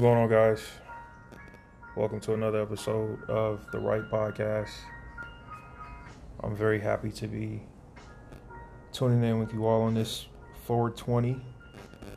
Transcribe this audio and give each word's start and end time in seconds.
What's 0.00 0.08
going 0.08 0.22
on, 0.22 0.30
guys? 0.30 0.62
Welcome 1.94 2.20
to 2.20 2.32
another 2.32 2.62
episode 2.62 3.22
of 3.28 3.70
the 3.70 3.78
Right 3.78 4.10
Podcast. 4.10 4.70
I'm 6.42 6.56
very 6.56 6.80
happy 6.80 7.10
to 7.10 7.28
be 7.28 7.60
tuning 8.94 9.22
in 9.22 9.38
with 9.38 9.52
you 9.52 9.66
all 9.66 9.82
on 9.82 9.92
this 9.92 10.26
420. 10.64 11.38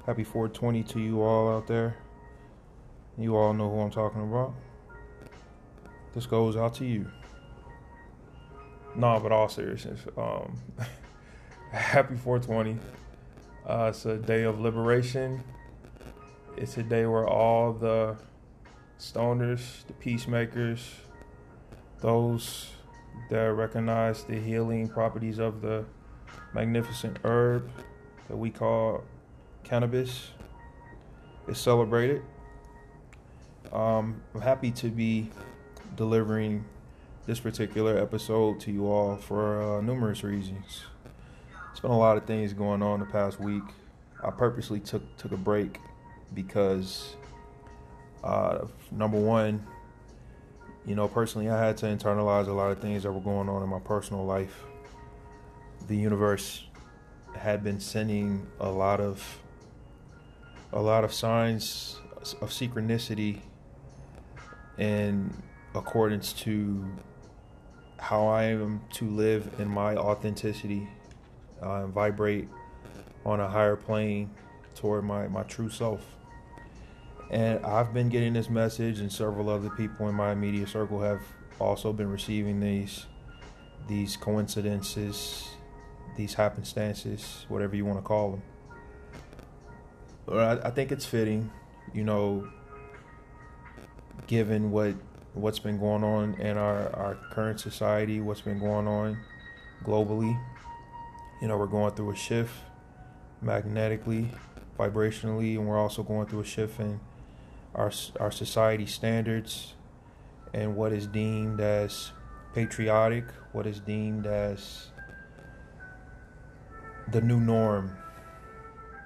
Happy 0.05 0.23
420 0.23 0.83
to 0.83 0.99
you 1.01 1.21
all 1.23 1.53
out 1.53 1.67
there. 1.67 1.97
You 3.17 3.35
all 3.35 3.53
know 3.53 3.69
who 3.69 3.81
I'm 3.81 3.91
talking 3.91 4.21
about. 4.21 4.53
This 6.15 6.25
goes 6.25 6.55
out 6.55 6.75
to 6.75 6.85
you. 6.85 7.05
No, 8.95 9.19
but 9.19 9.33
all 9.33 9.49
seriousness, 9.49 9.99
um, 10.15 10.55
happy 11.71 12.15
420. 12.15 12.77
Uh, 13.67 13.87
it's 13.89 14.05
a 14.05 14.15
day 14.15 14.43
of 14.43 14.61
liberation. 14.61 15.43
It's 16.55 16.77
a 16.77 16.83
day 16.83 17.05
where 17.07 17.27
all 17.27 17.73
the 17.73 18.15
stoners, 18.99 19.85
the 19.87 19.93
peacemakers, 19.93 20.87
those 21.99 22.69
that 23.29 23.53
recognize 23.53 24.23
the 24.23 24.39
healing 24.39 24.87
properties 24.87 25.39
of 25.39 25.61
the 25.61 25.83
magnificent 26.53 27.17
herb 27.23 27.69
that 28.27 28.37
we 28.37 28.51
call 28.51 29.03
cannabis 29.63 30.29
is 31.47 31.57
celebrated. 31.57 32.21
Um, 33.71 34.21
I'm 34.35 34.41
happy 34.41 34.69
to 34.71 34.89
be 34.89 35.31
delivering 35.95 36.65
this 37.25 37.39
particular 37.39 37.97
episode 37.97 38.59
to 38.61 38.71
you 38.71 38.87
all 38.87 39.15
for 39.15 39.77
uh, 39.77 39.81
numerous 39.81 40.23
reasons. 40.23 40.83
It's 41.71 41.79
been 41.79 41.89
a 41.89 41.97
lot 41.97 42.17
of 42.17 42.25
things 42.25 42.53
going 42.53 42.83
on 42.83 42.99
the 42.99 43.05
past 43.07 43.39
week. 43.39 43.63
I 44.23 44.29
purposely 44.29 44.79
took 44.79 45.17
took 45.17 45.31
a 45.31 45.37
break 45.37 45.79
because 46.33 47.15
uh, 48.23 48.65
number 48.91 49.19
one, 49.19 49.65
you 50.85 50.95
know, 50.95 51.07
personally, 51.07 51.49
I 51.49 51.63
had 51.63 51.77
to 51.77 51.85
internalize 51.85 52.47
a 52.47 52.51
lot 52.53 52.71
of 52.71 52.79
things 52.79 53.03
that 53.03 53.11
were 53.11 53.21
going 53.21 53.49
on 53.49 53.63
in 53.63 53.69
my 53.69 53.79
personal 53.79 54.25
life. 54.25 54.63
The 55.87 55.95
universe 55.95 56.65
had 57.35 57.63
been 57.63 57.79
sending 57.79 58.47
a 58.59 58.69
lot 58.69 58.99
of 58.99 59.39
a 60.71 60.81
lot 60.81 61.03
of 61.03 61.13
signs 61.13 61.99
of 62.41 62.49
synchronicity 62.49 63.41
in 64.77 65.31
accordance 65.75 66.33
to 66.33 66.83
how 67.99 68.27
I 68.27 68.45
am 68.45 68.81
to 68.93 69.09
live 69.09 69.49
in 69.59 69.69
my 69.69 69.95
authenticity 69.95 70.87
uh, 71.61 71.83
and 71.83 71.93
vibrate 71.93 72.49
on 73.25 73.39
a 73.39 73.47
higher 73.47 73.75
plane 73.75 74.31
toward 74.75 75.05
my, 75.05 75.27
my 75.27 75.43
true 75.43 75.69
self. 75.69 76.01
And 77.33 77.65
I've 77.65 77.95
been 77.95 78.09
getting 78.09 78.33
this 78.33 78.47
message, 78.47 78.99
and 78.99 79.11
several 79.11 79.49
other 79.49 79.71
people 79.71 80.07
in 80.07 80.13
my 80.13 80.33
immediate 80.33 80.69
circle 80.69 81.01
have 81.01 81.23
also 81.59 81.91
been 81.91 82.11
receiving 82.11 82.59
these 82.59 83.07
these 83.87 84.15
coincidences, 84.15 85.49
these 86.15 86.35
happenstances, 86.35 87.45
whatever 87.49 87.75
you 87.75 87.85
want 87.85 87.97
to 87.97 88.03
call 88.03 88.31
them. 88.33 88.43
But 90.27 90.63
I, 90.63 90.67
I 90.67 90.69
think 90.69 90.91
it's 90.91 91.07
fitting, 91.07 91.49
you 91.91 92.03
know, 92.03 92.47
given 94.27 94.69
what 94.69 94.93
what's 95.33 95.57
been 95.57 95.79
going 95.79 96.03
on 96.03 96.35
in 96.35 96.55
our, 96.55 96.95
our 96.95 97.15
current 97.31 97.59
society, 97.59 98.21
what's 98.21 98.41
been 98.41 98.59
going 98.59 98.87
on 98.87 99.17
globally. 99.83 100.39
You 101.41 101.47
know, 101.47 101.57
we're 101.57 101.65
going 101.65 101.95
through 101.95 102.11
a 102.11 102.15
shift 102.15 102.53
magnetically, 103.41 104.29
vibrationally, 104.77 105.55
and 105.55 105.67
we're 105.67 105.79
also 105.79 106.03
going 106.03 106.27
through 106.27 106.41
a 106.41 106.45
shift 106.45 106.79
in 106.79 106.99
our 107.75 107.91
our 108.19 108.31
society 108.31 108.85
standards 108.85 109.73
and 110.53 110.75
what 110.75 110.93
is 110.93 111.07
deemed 111.07 111.59
as 111.59 112.11
patriotic, 112.53 113.25
what 113.51 113.65
is 113.65 113.79
deemed 113.79 114.27
as 114.27 114.87
the 117.11 117.21
new 117.21 117.39
norm. 117.39 117.97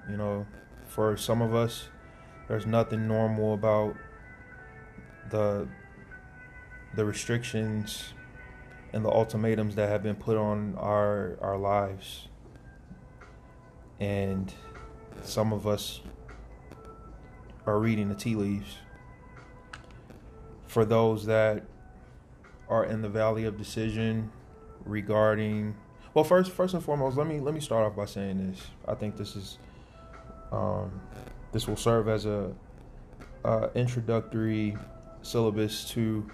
You 0.09 0.17
know, 0.17 0.45
for 0.87 1.17
some 1.17 1.41
of 1.41 1.53
us, 1.55 1.89
there's 2.47 2.65
nothing 2.65 3.07
normal 3.07 3.53
about 3.53 3.95
the 5.29 5.67
the 6.95 7.05
restrictions 7.05 8.13
and 8.93 9.03
the 9.03 9.09
ultimatums 9.09 9.75
that 9.75 9.89
have 9.89 10.03
been 10.03 10.15
put 10.15 10.37
on 10.37 10.75
our 10.77 11.37
our 11.41 11.57
lives 11.57 12.27
and 13.99 14.53
some 15.23 15.51
of 15.51 15.67
us 15.67 16.01
are 17.67 17.79
reading 17.79 18.09
the 18.09 18.15
tea 18.15 18.35
leaves 18.35 18.77
for 20.65 20.83
those 20.83 21.25
that 21.25 21.63
are 22.69 22.85
in 22.85 23.01
the 23.01 23.09
valley 23.09 23.45
of 23.45 23.57
decision 23.57 24.31
regarding 24.85 25.75
well 26.13 26.23
first 26.23 26.51
first 26.51 26.73
and 26.73 26.83
foremost 26.83 27.17
let 27.17 27.27
me 27.27 27.39
let 27.39 27.53
me 27.53 27.59
start 27.59 27.85
off 27.85 27.95
by 27.95 28.05
saying 28.05 28.49
this 28.49 28.67
i 28.87 28.95
think 28.95 29.15
this 29.15 29.35
is 29.35 29.59
um, 30.51 31.01
this 31.51 31.67
will 31.67 31.75
serve 31.75 32.07
as 32.07 32.25
a 32.25 32.51
uh, 33.43 33.67
introductory 33.75 34.77
syllabus 35.21 35.89
to 35.89 36.29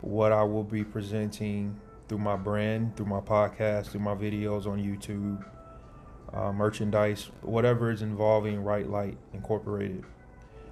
what 0.00 0.32
I 0.32 0.42
will 0.42 0.64
be 0.64 0.84
presenting 0.84 1.80
through 2.08 2.18
my 2.18 2.36
brand, 2.36 2.96
through 2.96 3.06
my 3.06 3.20
podcast, 3.20 3.86
through 3.88 4.00
my 4.00 4.14
videos 4.14 4.66
on 4.66 4.78
YouTube, 4.78 5.42
uh, 6.32 6.52
merchandise, 6.52 7.30
whatever 7.40 7.90
is 7.90 8.02
involving 8.02 8.62
Right 8.62 8.88
Light 8.88 9.16
Incorporated. 9.32 10.04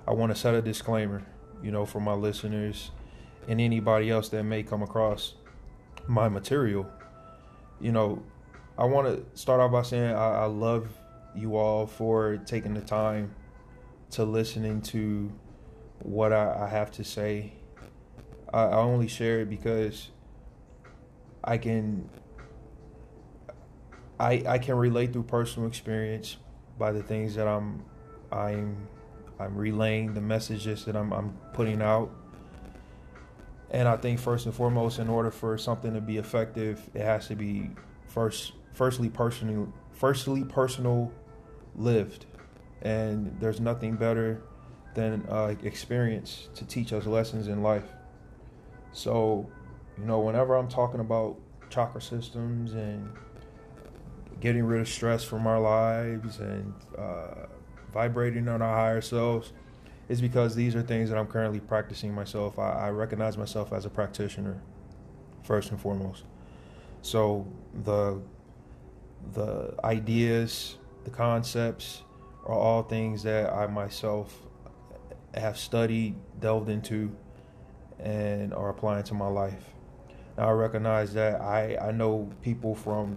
I 0.06 0.12
want 0.12 0.34
to 0.34 0.38
set 0.38 0.54
a 0.54 0.62
disclaimer, 0.62 1.22
you 1.62 1.70
know, 1.70 1.86
for 1.86 2.00
my 2.00 2.14
listeners 2.14 2.90
and 3.48 3.60
anybody 3.60 4.10
else 4.10 4.28
that 4.30 4.42
may 4.44 4.62
come 4.62 4.82
across 4.82 5.34
my 6.06 6.28
material. 6.28 6.86
You 7.80 7.92
know, 7.92 8.22
I 8.78 8.84
want 8.84 9.06
to 9.06 9.38
start 9.38 9.60
off 9.60 9.72
by 9.72 9.82
saying 9.82 10.14
I, 10.14 10.42
I 10.42 10.44
love 10.46 10.88
you 11.34 11.56
all 11.56 11.86
for 11.86 12.38
taking 12.38 12.74
the 12.74 12.80
time 12.80 13.34
to 14.10 14.24
listening 14.24 14.82
to 14.82 15.32
what 16.00 16.32
I, 16.32 16.64
I 16.64 16.68
have 16.68 16.90
to 16.92 17.04
say 17.04 17.52
I, 18.52 18.64
I 18.64 18.76
only 18.76 19.08
share 19.08 19.40
it 19.40 19.50
because 19.50 20.10
I 21.42 21.58
can 21.58 22.08
I 24.20 24.42
I 24.46 24.58
can 24.58 24.76
relate 24.76 25.12
through 25.12 25.24
personal 25.24 25.68
experience 25.68 26.36
by 26.78 26.92
the 26.92 27.02
things 27.02 27.34
that 27.36 27.48
I'm 27.48 27.84
I'm 28.30 28.88
I'm 29.38 29.56
relaying 29.56 30.14
the 30.14 30.20
messages 30.20 30.84
that 30.84 30.96
I'm 30.96 31.12
I'm 31.12 31.36
putting 31.52 31.82
out. 31.82 32.10
And 33.70 33.88
I 33.88 33.96
think 33.96 34.20
first 34.20 34.44
and 34.46 34.54
foremost, 34.54 34.98
in 34.98 35.08
order 35.08 35.30
for 35.30 35.56
something 35.56 35.94
to 35.94 36.00
be 36.00 36.18
effective, 36.18 36.90
it 36.94 37.02
has 37.02 37.28
to 37.28 37.34
be 37.34 37.70
first 38.06 38.52
firstly 38.74 39.08
personal 39.08 39.72
firstly 39.92 40.44
personal 40.44 41.12
lived. 41.74 42.26
And 42.82 43.36
there's 43.40 43.60
nothing 43.60 43.96
better 43.96 44.42
than 44.94 45.24
uh, 45.28 45.54
experience 45.62 46.48
to 46.54 46.64
teach 46.66 46.92
us 46.92 47.06
lessons 47.06 47.48
in 47.48 47.62
life. 47.62 47.86
So, 48.92 49.48
you 49.98 50.04
know, 50.04 50.20
whenever 50.20 50.56
I'm 50.56 50.68
talking 50.68 51.00
about 51.00 51.36
chakra 51.70 52.02
systems 52.02 52.74
and 52.74 53.10
getting 54.40 54.64
rid 54.64 54.80
of 54.80 54.88
stress 54.88 55.24
from 55.24 55.46
our 55.46 55.60
lives 55.60 56.40
and 56.40 56.74
uh, 56.98 57.46
vibrating 57.92 58.48
on 58.48 58.62
our 58.62 58.74
higher 58.74 59.00
selves, 59.00 59.52
is 60.08 60.20
because 60.20 60.54
these 60.54 60.74
are 60.74 60.82
things 60.82 61.10
that 61.10 61.18
I'm 61.18 61.26
currently 61.26 61.60
practicing 61.60 62.14
myself. 62.14 62.58
I, 62.58 62.86
I 62.86 62.90
recognize 62.90 63.38
myself 63.38 63.72
as 63.72 63.84
a 63.84 63.90
practitioner, 63.90 64.60
first 65.42 65.70
and 65.70 65.80
foremost. 65.80 66.24
So 67.02 67.46
the 67.84 68.20
the 69.32 69.74
ideas, 69.84 70.76
the 71.04 71.10
concepts, 71.10 72.02
are 72.44 72.54
all 72.54 72.82
things 72.82 73.22
that 73.22 73.52
I 73.52 73.66
myself 73.68 74.36
have 75.34 75.56
studied, 75.56 76.16
delved 76.40 76.68
into, 76.68 77.14
and 77.98 78.52
are 78.52 78.68
applying 78.70 79.04
to 79.04 79.14
my 79.14 79.28
life. 79.28 79.64
Now 80.36 80.48
I 80.48 80.52
recognize 80.52 81.14
that 81.14 81.40
I, 81.40 81.76
I 81.80 81.92
know 81.92 82.30
people 82.42 82.74
from 82.74 83.16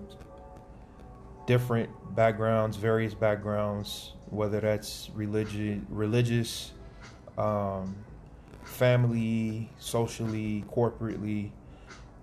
different 1.46 1.90
backgrounds, 2.16 2.78
various 2.78 3.14
backgrounds, 3.14 4.14
whether 4.30 4.60
that's 4.60 5.10
religion, 5.14 5.86
religious, 5.90 6.72
um, 7.38 7.96
family, 8.64 9.70
socially, 9.78 10.64
corporately, 10.74 11.52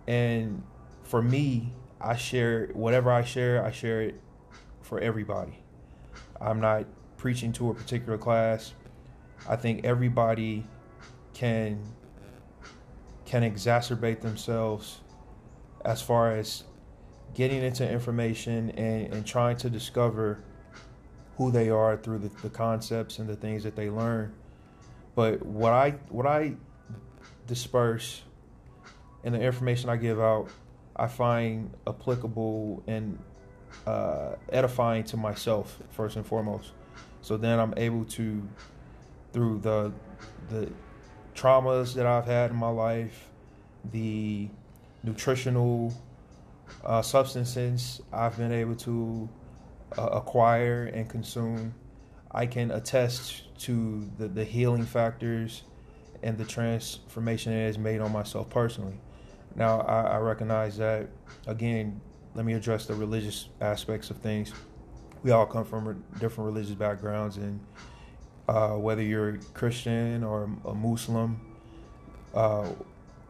and 0.07 0.63
for 1.05 1.23
me, 1.23 1.73
I 2.01 2.17
share 2.17 2.69
whatever 2.73 3.13
I 3.13 3.23
share. 3.23 3.65
I 3.65 3.71
share 3.71 4.03
it 4.03 4.21
for 4.81 4.99
everybody. 4.99 5.59
I'm 6.41 6.61
not 6.61 6.87
preaching 7.17 7.53
to 7.53 7.71
a 7.71 7.75
particular 7.75 8.19
class. 8.19 8.73
I 9.49 9.57
think 9.57 9.85
everybody 9.85 10.67
can 11.35 11.81
can 13.25 13.43
exacerbate 13.43 14.21
themselves 14.21 15.01
as 15.85 16.03
far 16.03 16.33
as 16.33 16.65
getting 17.35 17.63
into 17.63 17.89
information 17.89 18.71
and, 18.71 19.13
and 19.13 19.27
trying 19.27 19.57
to 19.59 19.71
discover 19.71 20.43
who 21.37 21.51
they 21.51 21.71
are 21.71 21.97
through 21.97 22.19
the, 22.19 22.29
the 22.43 22.51
concepts 22.51 23.19
and 23.19 23.29
the 23.29 23.37
things 23.37 23.63
that 23.65 23.75
they 23.75 23.91
learn. 23.91 24.33
But 25.15 25.45
what 25.45 25.73
I 25.73 25.91
what 26.09 26.27
I 26.27 26.55
disperse 27.47 28.23
and 29.25 29.35
the 29.35 29.41
information 29.41 29.91
I 29.91 29.97
give 29.97 30.21
out, 30.21 30.49
I 30.97 31.07
find 31.07 31.71
applicable 31.87 32.83
and 32.87 33.19
uh, 33.87 34.35
edifying 34.51 35.05
to 35.05 35.17
myself 35.17 35.79
first 35.91 36.17
and 36.17 36.27
foremost. 36.27 36.73
So 37.21 37.37
then 37.37 37.59
I'm 37.59 37.75
able 37.77 38.05
to, 38.07 38.47
through 39.33 39.59
the 39.61 39.93
the 40.49 40.71
traumas 41.35 41.95
that 41.95 42.07
I've 42.07 42.27
had 42.27 42.51
in 42.51 42.57
my 42.57 42.69
life, 42.69 43.31
the 43.91 44.49
nutritional 45.03 45.95
uh, 46.85 47.03
substances 47.03 48.01
I've 48.13 48.37
been 48.37 48.53
able 48.53 48.77
to 48.77 49.29
uh, 49.97 50.03
acquire 50.03 50.85
and 50.85 51.09
consume, 51.09 51.75
I 52.31 52.47
can 52.47 52.71
attest 52.71 53.57
to 53.61 54.09
the, 54.19 54.29
the 54.29 54.45
healing 54.45 54.85
factors 54.85 55.63
and 56.23 56.39
the 56.39 56.45
transformation 56.45 57.53
it 57.53 57.67
has 57.67 57.79
made 57.79 58.01
on 58.01 58.13
myself 58.13 58.49
personally. 58.49 58.99
Now, 59.55 59.81
I, 59.81 60.03
I 60.03 60.19
recognize 60.19 60.77
that, 60.79 61.09
again, 61.47 62.01
let 62.35 62.47
me 62.47 62.55
address 62.55 62.87
the 62.87 62.95
religious 62.95 63.49
aspects 63.61 64.11
of 64.11 64.17
things. 64.19 64.53
We 65.23 65.31
all 65.31 65.47
come 65.47 65.65
from 65.65 66.03
different 66.19 66.49
religious 66.49 66.75
backgrounds, 66.75 67.37
and 67.37 67.61
uh, 68.49 68.71
whether 68.71 69.03
you're 69.03 69.37
Christian 69.55 70.25
or 70.25 70.51
a 70.65 70.75
Muslim, 70.75 71.41
uh, 72.35 72.69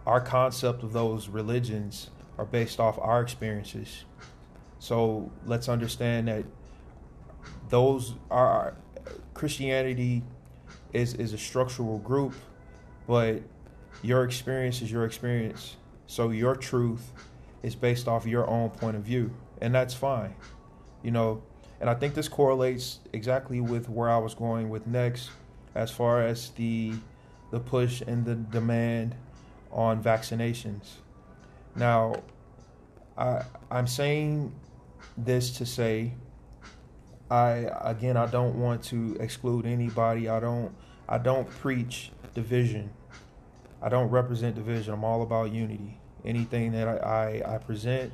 our 0.07 0.21
concept 0.21 0.83
of 0.85 0.93
those 0.93 1.29
religions 1.29 2.11
are 2.39 2.45
based 2.45 2.81
off 2.81 2.99
our 2.99 3.23
experiences. 3.23 4.05
So 4.79 5.31
let's 5.47 5.69
understand 5.69 6.29
that 6.29 6.45
those 7.69 8.15
are 8.31 8.75
Christianity 9.35 10.23
is 10.93 11.15
is 11.15 11.33
a 11.33 11.39
structural 11.39 11.99
group, 11.99 12.35
but 13.07 13.43
your 14.03 14.25
experience 14.25 14.83
is 14.83 14.91
your 14.91 15.05
experience. 15.05 15.77
So 16.07 16.31
your 16.31 16.57
truth 16.57 17.13
is 17.63 17.75
based 17.75 18.09
off 18.09 18.27
your 18.27 18.49
own 18.49 18.71
point 18.71 18.97
of 18.97 19.03
view, 19.03 19.31
and 19.61 19.75
that's 19.75 19.95
fine. 19.95 20.35
You 21.03 21.11
know, 21.11 21.43
and 21.81 21.89
I 21.89 21.95
think 21.95 22.15
this 22.15 22.29
correlates 22.29 23.01
exactly 23.13 23.61
with 23.61 23.89
where 23.89 24.11
I 24.11 24.19
was 24.19 24.35
going 24.35 24.69
with 24.69 24.87
next 24.87 25.31
as 25.75 25.91
far 25.91 26.23
as 26.23 26.51
the 26.51 26.95
the 27.51 27.61
push 27.61 28.01
and 28.01 28.25
the 28.25 28.35
demand 28.35 29.15
on 29.71 30.03
vaccinations. 30.03 30.97
Now, 31.75 32.17
I 33.17 33.43
I'm 33.71 33.87
saying 33.87 34.53
this 35.17 35.57
to 35.59 35.67
say 35.67 36.13
I 37.31 37.69
again 37.83 38.17
I 38.17 38.27
don't 38.27 38.57
want 38.57 38.83
to 38.85 39.17
exclude 39.21 39.67
anybody. 39.67 40.29
I 40.29 40.41
don't 40.41 40.75
I 41.09 41.19
don't 41.19 41.49
preach 41.49 42.13
division. 42.35 42.91
I 43.81 43.89
don't 43.89 44.11
represent 44.11 44.55
division. 44.55 44.95
I'm 44.95 45.05
all 45.05 45.23
about 45.23 45.51
unity. 45.51 45.99
Anything 46.25 46.73
that 46.73 46.87
I, 46.87 47.43
I, 47.45 47.55
I 47.55 47.59
present 47.59 48.13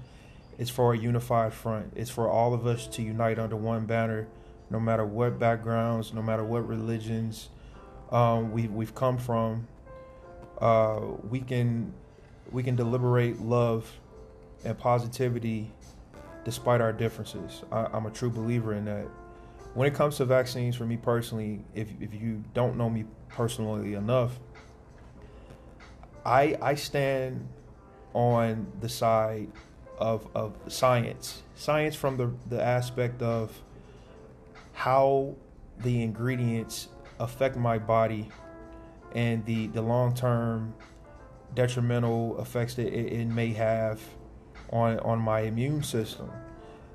is 0.57 0.71
for 0.71 0.95
a 0.95 0.99
unified 0.99 1.53
front. 1.53 1.93
It's 1.95 2.11
for 2.11 2.29
all 2.29 2.55
of 2.55 2.67
us 2.67 2.87
to 2.89 3.03
unite 3.03 3.39
under 3.39 3.55
one 3.55 3.85
banner, 3.85 4.29
no 4.71 4.81
matter 4.81 5.05
what 5.05 5.39
backgrounds, 5.39 6.15
no 6.15 6.23
matter 6.23 6.43
what 6.43 6.67
religions 6.67 7.51
um, 8.11 8.53
we 8.53 8.67
we've 8.69 8.95
come 8.95 9.19
from. 9.19 9.69
Uh, 10.61 11.01
we 11.29 11.41
can 11.41 11.93
we 12.53 12.63
can 12.63 12.77
deliberate 12.77 13.41
love 13.41 13.91
and 14.65 14.77
positivity 14.79 15.71
despite 16.45 16.81
our 16.81 16.93
differences. 16.93 17.63
I, 17.71 17.87
I'm 17.93 18.07
a 18.07 18.11
true 18.11 18.31
believer 18.31 18.75
in 18.75 18.85
that. 18.87 19.07
When 19.75 19.87
it 19.87 19.95
comes 19.95 20.17
to 20.17 20.25
vaccines, 20.25 20.77
for 20.77 20.87
me 20.87 20.97
personally, 20.97 21.65
if 21.75 21.89
if 22.01 22.15
you 22.15 22.43
don't 22.55 22.77
know 22.77 22.89
me 22.89 23.05
personally 23.29 23.95
enough, 23.95 24.39
I 26.25 26.57
I 26.61 26.75
stand 26.75 27.47
on 28.15 28.73
the 28.81 28.89
side 28.89 29.49
of 29.99 30.27
of 30.35 30.57
science. 30.69 31.43
Science 31.55 31.95
from 31.95 32.17
the 32.17 32.33
the 32.49 32.63
aspect 32.63 33.23
of 33.23 33.53
how 34.73 35.35
the 35.81 36.03
ingredients 36.03 36.89
affect 37.21 37.57
my 37.57 37.79
body 37.79 38.29
and 39.15 39.45
the 39.45 39.67
the 39.69 39.83
long 39.83 40.15
term 40.15 40.75
detrimental 41.55 42.41
effects 42.41 42.75
that 42.75 42.87
it, 42.87 43.13
it, 43.13 43.27
may 43.27 43.53
have 43.53 44.01
on 44.71 44.99
on 45.01 45.19
my 45.19 45.41
immune 45.41 45.83
system. 45.83 46.31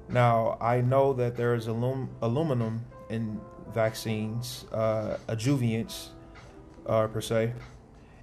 Now 0.10 0.58
I 0.62 0.82
know 0.82 1.14
that 1.14 1.36
there 1.36 1.56
is 1.56 1.68
alum, 1.68 2.10
aluminum 2.22 2.86
in 3.10 3.40
vaccines, 3.74 4.66
uh, 4.72 5.18
adjuvants 5.28 6.10
uh, 6.86 7.08
per 7.08 7.22
se, 7.22 7.54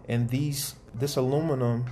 and 0.08 0.28
these 0.28 0.74
this 0.94 1.16
aluminum 1.16 1.84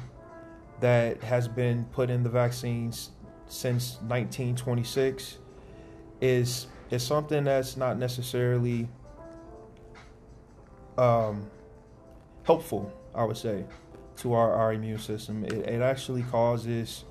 that 0.80 1.22
has 1.22 1.48
been 1.48 1.84
put 1.92 2.10
in 2.10 2.22
the 2.22 2.28
vaccines 2.30 3.10
since 3.46 3.94
1926 4.02 5.38
is 6.20 6.66
is 6.90 7.02
something 7.02 7.44
that's 7.44 7.76
not 7.76 7.98
necessarily 7.98 8.88
um, 10.96 11.48
helpful, 12.44 12.92
I 13.14 13.24
would 13.24 13.36
say, 13.36 13.64
to 14.18 14.34
our, 14.34 14.52
our 14.52 14.72
immune 14.72 14.98
system. 14.98 15.44
It, 15.44 15.52
it 15.52 15.82
actually 15.82 16.22
causes 16.24 17.04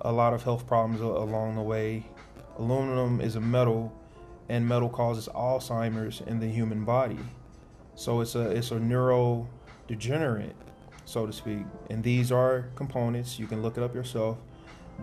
a 0.00 0.12
lot 0.12 0.32
of 0.32 0.42
health 0.42 0.66
problems 0.66 1.00
along 1.00 1.56
the 1.56 1.62
way. 1.62 2.06
Aluminum 2.58 3.20
is 3.20 3.36
a 3.36 3.40
metal, 3.40 3.92
and 4.48 4.66
metal 4.66 4.88
causes 4.88 5.28
Alzheimer's 5.34 6.20
in 6.22 6.40
the 6.40 6.48
human 6.48 6.84
body. 6.84 7.18
So 7.94 8.20
it's 8.20 8.34
a 8.34 8.50
it's 8.50 8.70
a 8.70 8.76
neurodegenerate 8.76 10.54
so 11.10 11.26
to 11.26 11.32
speak. 11.32 11.64
And 11.90 12.02
these 12.02 12.30
are 12.30 12.66
components, 12.76 13.38
you 13.38 13.46
can 13.46 13.62
look 13.62 13.76
it 13.76 13.82
up 13.82 13.94
yourself, 13.94 14.38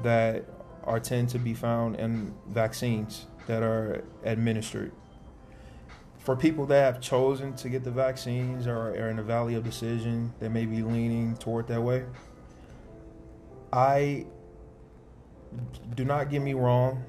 that 0.04 0.46
are 0.84 1.00
tend 1.00 1.30
to 1.30 1.40
be 1.40 1.54
found 1.54 1.98
in 1.98 2.34
vaccines 2.48 3.26
that 3.48 3.62
are 3.62 4.04
administered. 4.24 4.92
For 6.28 6.36
people 6.36 6.66
that 6.66 6.82
have 6.82 7.00
chosen 7.00 7.54
to 7.54 7.70
get 7.70 7.86
the 7.86 7.92
vaccines 7.92 8.68
or 8.68 8.90
are 8.90 9.10
in 9.10 9.18
a 9.18 9.24
valley 9.24 9.56
of 9.56 9.64
decision 9.64 10.34
that 10.42 10.50
may 10.50 10.66
be 10.66 10.84
leaning 10.84 11.38
toward 11.38 11.70
that 11.70 11.82
way, 11.82 12.04
I 13.72 14.26
do 15.96 16.04
not 16.04 16.30
get 16.30 16.42
me 16.42 16.54
wrong. 16.54 17.06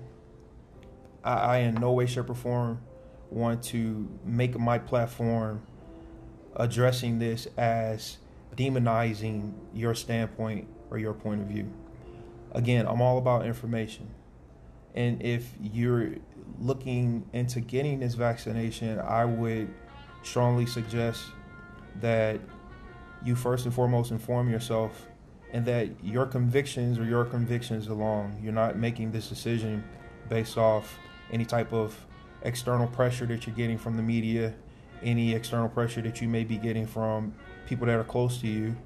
I, 1.25 1.33
I 1.33 1.57
in 1.57 1.75
no 1.75 1.91
way, 1.91 2.07
shape, 2.07 2.31
or 2.31 2.37
form 2.37 2.81
want 3.29 3.65
to 3.65 4.09
make 4.25 4.57
my 4.57 4.79
platform 4.79 5.63
addressing 6.55 7.19
this 7.19 7.49
as 7.57 8.19
demonizing 8.55 9.53
your 9.75 9.97
standpoint 9.97 10.69
or 10.93 10.99
your 10.99 11.13
point 11.13 11.41
of 11.41 11.49
view. 11.49 11.69
Again, 12.53 12.87
I'm 12.87 13.03
all 13.03 13.19
about 13.19 13.47
information. 13.47 14.11
And 14.95 15.21
if 15.25 15.55
you're 15.61 16.15
looking 16.59 17.29
into 17.33 17.61
getting 17.61 18.01
this 18.01 18.15
vaccination, 18.15 18.99
I 18.99 19.25
would 19.25 19.73
strongly 20.23 20.67
suggest 20.67 21.25
that 22.01 22.41
you 23.25 23.35
first 23.35 23.65
and 23.65 23.75
foremost 23.75 24.11
inform 24.11 24.51
yourself 24.51 25.07
and 25.53 25.65
that 25.67 25.89
your 26.03 26.27
convictions 26.27 26.99
or 26.99 27.05
your 27.05 27.25
convictions 27.25 27.89
alone, 27.89 28.39
you're 28.43 28.53
not 28.53 28.77
making 28.77 29.13
this 29.13 29.29
decision 29.29 29.83
based 30.29 30.59
off 30.59 30.99
any 31.33 31.45
type 31.45 31.73
of 31.73 31.97
external 32.43 32.87
pressure 32.87 33.27
that 33.27 33.47
you're 33.47 33.57
getting 33.57 33.79
from 33.79 33.97
the 33.97 34.03
media, 34.03 34.55
any 35.03 35.35
external 35.35 35.69
pressure 35.69 36.03
that 36.03 36.21
you 36.21 36.29
may 36.29 36.45
be 36.45 36.57
getting 36.57 36.87
from 36.87 37.35
people 37.67 37.87
that 37.87 37.99
are 37.99 38.05
close 38.05 38.41
to 38.41 38.47
you 38.47 38.77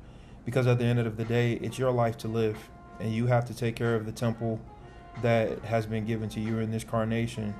because 0.45 0.67
at 0.67 0.79
the 0.79 0.85
end 0.85 0.99
of 0.99 1.17
the 1.17 1.25
day, 1.25 1.55
it's 1.55 1.79
your 1.79 1.93
life 1.93 2.17
to 2.19 2.29
live, 2.29 2.57
and 3.01 3.13
you 3.13 3.27
have 3.27 3.45
to 3.47 3.55
take 3.55 3.77
care 3.77 3.95
of 3.95 4.07
the 4.07 4.13
temple 4.13 4.61
that 5.21 5.63
has 5.65 5.87
been 5.87 6.05
given 6.05 6.29
to 6.31 6.41
you 6.41 6.59
in 6.59 6.71
this 6.71 6.85
carnation. 6.85 7.55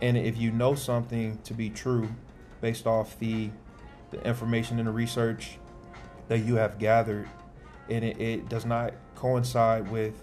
And 0.00 0.16
if 0.16 0.38
you 0.38 0.50
know 0.52 0.74
something 0.74 1.38
to 1.44 1.54
be 1.54 1.70
true 1.70 2.08
based 2.60 2.86
off 2.86 3.18
the, 3.18 3.50
the 4.10 4.24
information 4.26 4.78
and 4.78 4.86
the 4.86 4.92
research 4.92 5.58
that 6.28 6.38
you 6.38 6.54
have 6.56 6.78
gathered, 6.78 7.28
and 7.88 8.04
it, 8.04 8.20
it 8.20 8.48
does 8.48 8.64
not 8.64 8.94
coincide 9.14 9.90
with 9.90 10.14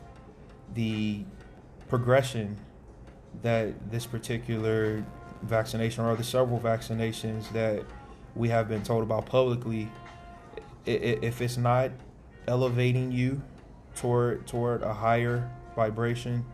the 0.74 1.24
progression 1.90 2.58
that 3.42 3.92
this 3.92 4.06
particular 4.06 5.04
vaccination 5.44 6.06
or 6.06 6.16
the 6.16 6.24
several 6.24 6.60
vaccinations 6.60 7.52
that 7.52 7.84
we 8.36 8.50
have 8.50 8.68
been 8.68 8.82
told 8.84 9.04
about 9.04 9.26
publicly 9.26 9.90
if 10.86 11.42
it's 11.42 11.58
not 11.58 11.92
elevating 12.48 13.12
you 13.12 13.42
toward 13.96 14.46
toward 14.46 14.84
a 14.84 14.94
higher 14.94 15.50
vibration, 15.76 16.46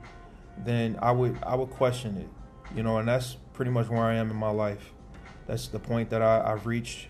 then 0.58 0.98
I 1.02 1.12
would 1.12 1.38
I 1.44 1.56
would 1.56 1.70
question 1.70 2.18
it. 2.18 2.30
You 2.76 2.84
know, 2.84 2.98
and 2.98 3.08
that's 3.08 3.38
pretty 3.54 3.72
much 3.72 3.90
where 3.90 4.04
I 4.04 4.16
am 4.16 4.30
in 4.30 4.36
my 4.38 4.50
life. 4.50 4.94
That's 5.48 5.68
the 5.68 5.80
point 5.80 6.10
that 6.12 6.22
I, 6.22 6.54
I've 6.54 6.66
reached, 6.66 7.08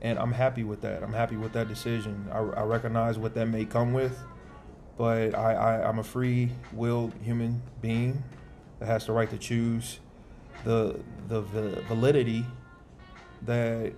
and 0.00 0.18
I'm 0.18 0.32
happy 0.32 0.64
with 0.64 0.80
that. 0.82 1.02
I'm 1.02 1.12
happy 1.12 1.36
with 1.36 1.52
that 1.52 1.68
decision. 1.68 2.28
I, 2.32 2.38
I 2.38 2.62
recognize 2.62 3.18
what 3.18 3.34
that 3.34 3.46
may 3.46 3.64
come 3.64 3.92
with, 3.92 4.18
but 4.96 5.34
I, 5.34 5.54
I 5.54 5.88
I'm 5.88 5.98
a 5.98 6.04
free 6.04 6.50
willed 6.72 7.12
human 7.22 7.62
being 7.80 8.22
that 8.78 8.86
has 8.86 9.06
the 9.06 9.12
right 9.12 9.28
to 9.30 9.38
choose 9.38 10.00
the 10.64 10.98
the 11.28 11.42
validity 11.42 12.44
that 13.42 13.92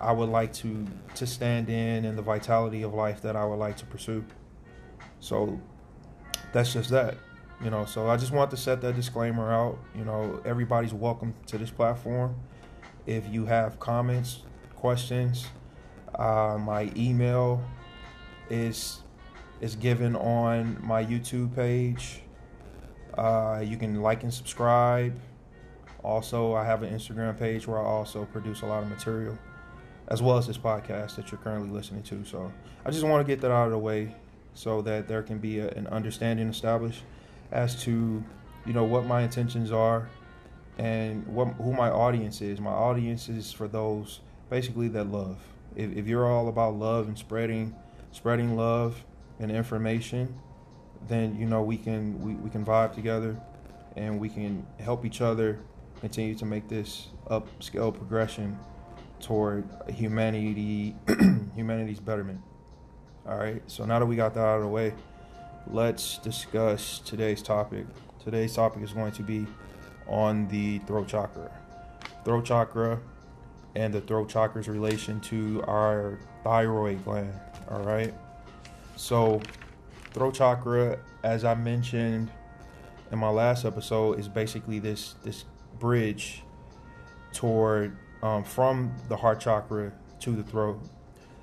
I 0.00 0.12
would 0.12 0.28
like 0.28 0.52
to 0.54 0.86
to 1.16 1.26
stand 1.26 1.68
in 1.68 2.04
and 2.04 2.16
the 2.16 2.22
vitality 2.22 2.82
of 2.82 2.94
life 2.94 3.22
that 3.22 3.36
I 3.36 3.44
would 3.44 3.58
like 3.58 3.76
to 3.78 3.86
pursue. 3.86 4.24
So 5.20 5.60
that's 6.52 6.72
just 6.72 6.90
that. 6.90 7.16
You 7.62 7.70
know, 7.70 7.84
so 7.84 8.08
I 8.08 8.16
just 8.16 8.30
want 8.30 8.50
to 8.52 8.56
set 8.56 8.80
that 8.82 8.94
disclaimer 8.94 9.52
out. 9.52 9.78
You 9.94 10.04
know, 10.04 10.40
everybody's 10.44 10.94
welcome 10.94 11.34
to 11.46 11.58
this 11.58 11.70
platform. 11.70 12.36
If 13.06 13.28
you 13.28 13.46
have 13.46 13.80
comments, 13.80 14.42
questions, 14.76 15.46
uh, 16.14 16.56
my 16.60 16.92
email 16.96 17.62
is 18.48 19.02
is 19.60 19.74
given 19.74 20.14
on 20.14 20.78
my 20.80 21.04
YouTube 21.04 21.54
page. 21.56 22.20
Uh, 23.16 23.60
you 23.64 23.76
can 23.76 24.02
like 24.02 24.22
and 24.22 24.32
subscribe. 24.32 25.18
Also, 26.04 26.54
I 26.54 26.64
have 26.64 26.84
an 26.84 26.94
Instagram 26.94 27.36
page 27.36 27.66
where 27.66 27.78
I 27.78 27.84
also 27.84 28.24
produce 28.26 28.62
a 28.62 28.66
lot 28.66 28.84
of 28.84 28.88
material, 28.88 29.36
as 30.06 30.22
well 30.22 30.38
as 30.38 30.46
this 30.46 30.56
podcast 30.56 31.16
that 31.16 31.32
you're 31.32 31.40
currently 31.40 31.70
listening 31.70 32.04
to. 32.04 32.24
So 32.24 32.52
I 32.86 32.92
just 32.92 33.04
want 33.04 33.26
to 33.26 33.30
get 33.30 33.40
that 33.40 33.50
out 33.50 33.66
of 33.66 33.72
the 33.72 33.78
way 33.78 34.14
so 34.58 34.82
that 34.82 35.06
there 35.06 35.22
can 35.22 35.38
be 35.38 35.60
a, 35.60 35.68
an 35.70 35.86
understanding 35.86 36.48
established 36.48 37.02
as 37.52 37.80
to 37.84 38.24
you 38.66 38.72
know 38.72 38.82
what 38.82 39.06
my 39.06 39.22
intentions 39.22 39.70
are 39.70 40.08
and 40.78 41.24
what 41.28 41.46
who 41.54 41.72
my 41.72 41.88
audience 41.88 42.40
is. 42.42 42.60
My 42.60 42.72
audience 42.72 43.28
is 43.28 43.52
for 43.52 43.68
those 43.68 44.18
basically 44.50 44.88
that 44.88 45.12
love. 45.12 45.38
If, 45.76 45.96
if 45.96 46.06
you're 46.08 46.26
all 46.26 46.48
about 46.48 46.74
love 46.74 47.06
and 47.06 47.16
spreading 47.16 47.76
spreading 48.10 48.56
love 48.56 49.04
and 49.38 49.52
information, 49.52 50.34
then 51.06 51.38
you 51.38 51.46
know 51.46 51.62
we 51.62 51.76
can 51.76 52.20
we, 52.20 52.34
we 52.34 52.50
can 52.50 52.64
vibe 52.64 52.94
together 52.94 53.40
and 53.94 54.18
we 54.18 54.28
can 54.28 54.66
help 54.80 55.04
each 55.04 55.20
other 55.20 55.60
continue 56.00 56.34
to 56.34 56.44
make 56.44 56.68
this 56.68 57.08
upscale 57.30 57.94
progression 57.94 58.58
toward 59.20 59.64
humanity 59.88 60.96
humanity's 61.54 62.00
betterment. 62.00 62.40
All 63.28 63.36
right. 63.36 63.62
So 63.66 63.84
now 63.84 63.98
that 63.98 64.06
we 64.06 64.16
got 64.16 64.32
that 64.34 64.40
out 64.40 64.56
of 64.56 64.62
the 64.62 64.68
way, 64.68 64.94
let's 65.66 66.16
discuss 66.18 67.00
today's 67.00 67.42
topic. 67.42 67.84
Today's 68.24 68.54
topic 68.54 68.82
is 68.82 68.92
going 68.92 69.12
to 69.12 69.22
be 69.22 69.46
on 70.06 70.48
the 70.48 70.78
throat 70.80 71.08
chakra. 71.08 71.50
Throat 72.24 72.46
chakra 72.46 72.98
and 73.76 73.92
the 73.92 74.00
throat 74.00 74.30
chakra's 74.30 74.66
relation 74.66 75.20
to 75.20 75.62
our 75.66 76.18
thyroid 76.42 77.04
gland. 77.04 77.34
All 77.70 77.82
right. 77.82 78.14
So, 78.96 79.42
throat 80.14 80.32
chakra, 80.32 80.98
as 81.22 81.44
I 81.44 81.54
mentioned 81.54 82.30
in 83.12 83.18
my 83.18 83.28
last 83.28 83.66
episode, 83.66 84.18
is 84.18 84.26
basically 84.26 84.78
this 84.78 85.16
this 85.22 85.44
bridge 85.78 86.44
toward 87.34 87.94
um, 88.22 88.42
from 88.42 88.94
the 89.10 89.16
heart 89.16 89.38
chakra 89.38 89.92
to 90.20 90.30
the 90.30 90.42
throat. 90.42 90.80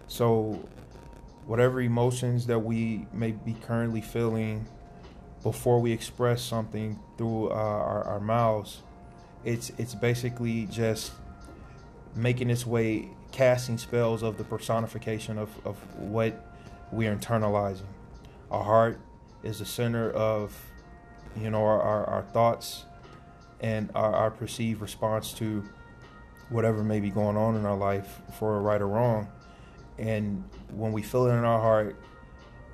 So, 0.07 0.67
whatever 1.45 1.81
emotions 1.81 2.47
that 2.47 2.59
we 2.59 3.07
may 3.13 3.31
be 3.31 3.53
currently 3.53 4.01
feeling 4.01 4.67
before 5.43 5.79
we 5.79 5.91
express 5.91 6.41
something 6.41 6.99
through 7.17 7.49
uh, 7.51 7.53
our, 7.53 8.03
our 8.03 8.19
mouths, 8.19 8.81
it's 9.43 9.71
it's 9.77 9.93
basically 9.93 10.65
just 10.65 11.11
making 12.15 12.49
its 12.49 12.65
way, 12.65 13.09
casting 13.31 13.77
spells 13.77 14.23
of 14.23 14.37
the 14.37 14.43
personification 14.43 15.37
of, 15.37 15.49
of 15.65 15.77
what 15.99 16.33
we 16.91 17.07
are 17.07 17.15
internalizing. 17.15 17.85
Our 18.49 18.63
heart 18.63 18.99
is 19.43 19.59
the 19.59 19.65
center 19.65 20.11
of, 20.11 20.55
you 21.39 21.49
know, 21.49 21.61
our, 21.61 21.81
our, 21.81 22.05
our 22.05 22.21
thoughts 22.23 22.85
and 23.59 23.91
our, 23.93 24.13
our 24.13 24.31
perceived 24.31 24.81
response 24.81 25.33
to 25.33 25.63
whatever 26.49 26.83
may 26.83 26.99
be 26.99 27.09
going 27.09 27.37
on 27.37 27.55
in 27.55 27.65
our 27.65 27.77
life 27.77 28.21
for 28.39 28.61
right 28.61 28.81
or 28.81 28.87
wrong. 28.87 29.27
And 29.97 30.43
when 30.71 30.91
we 30.91 31.01
feel 31.01 31.27
it 31.27 31.31
in 31.31 31.43
our 31.43 31.61
heart, 31.61 31.97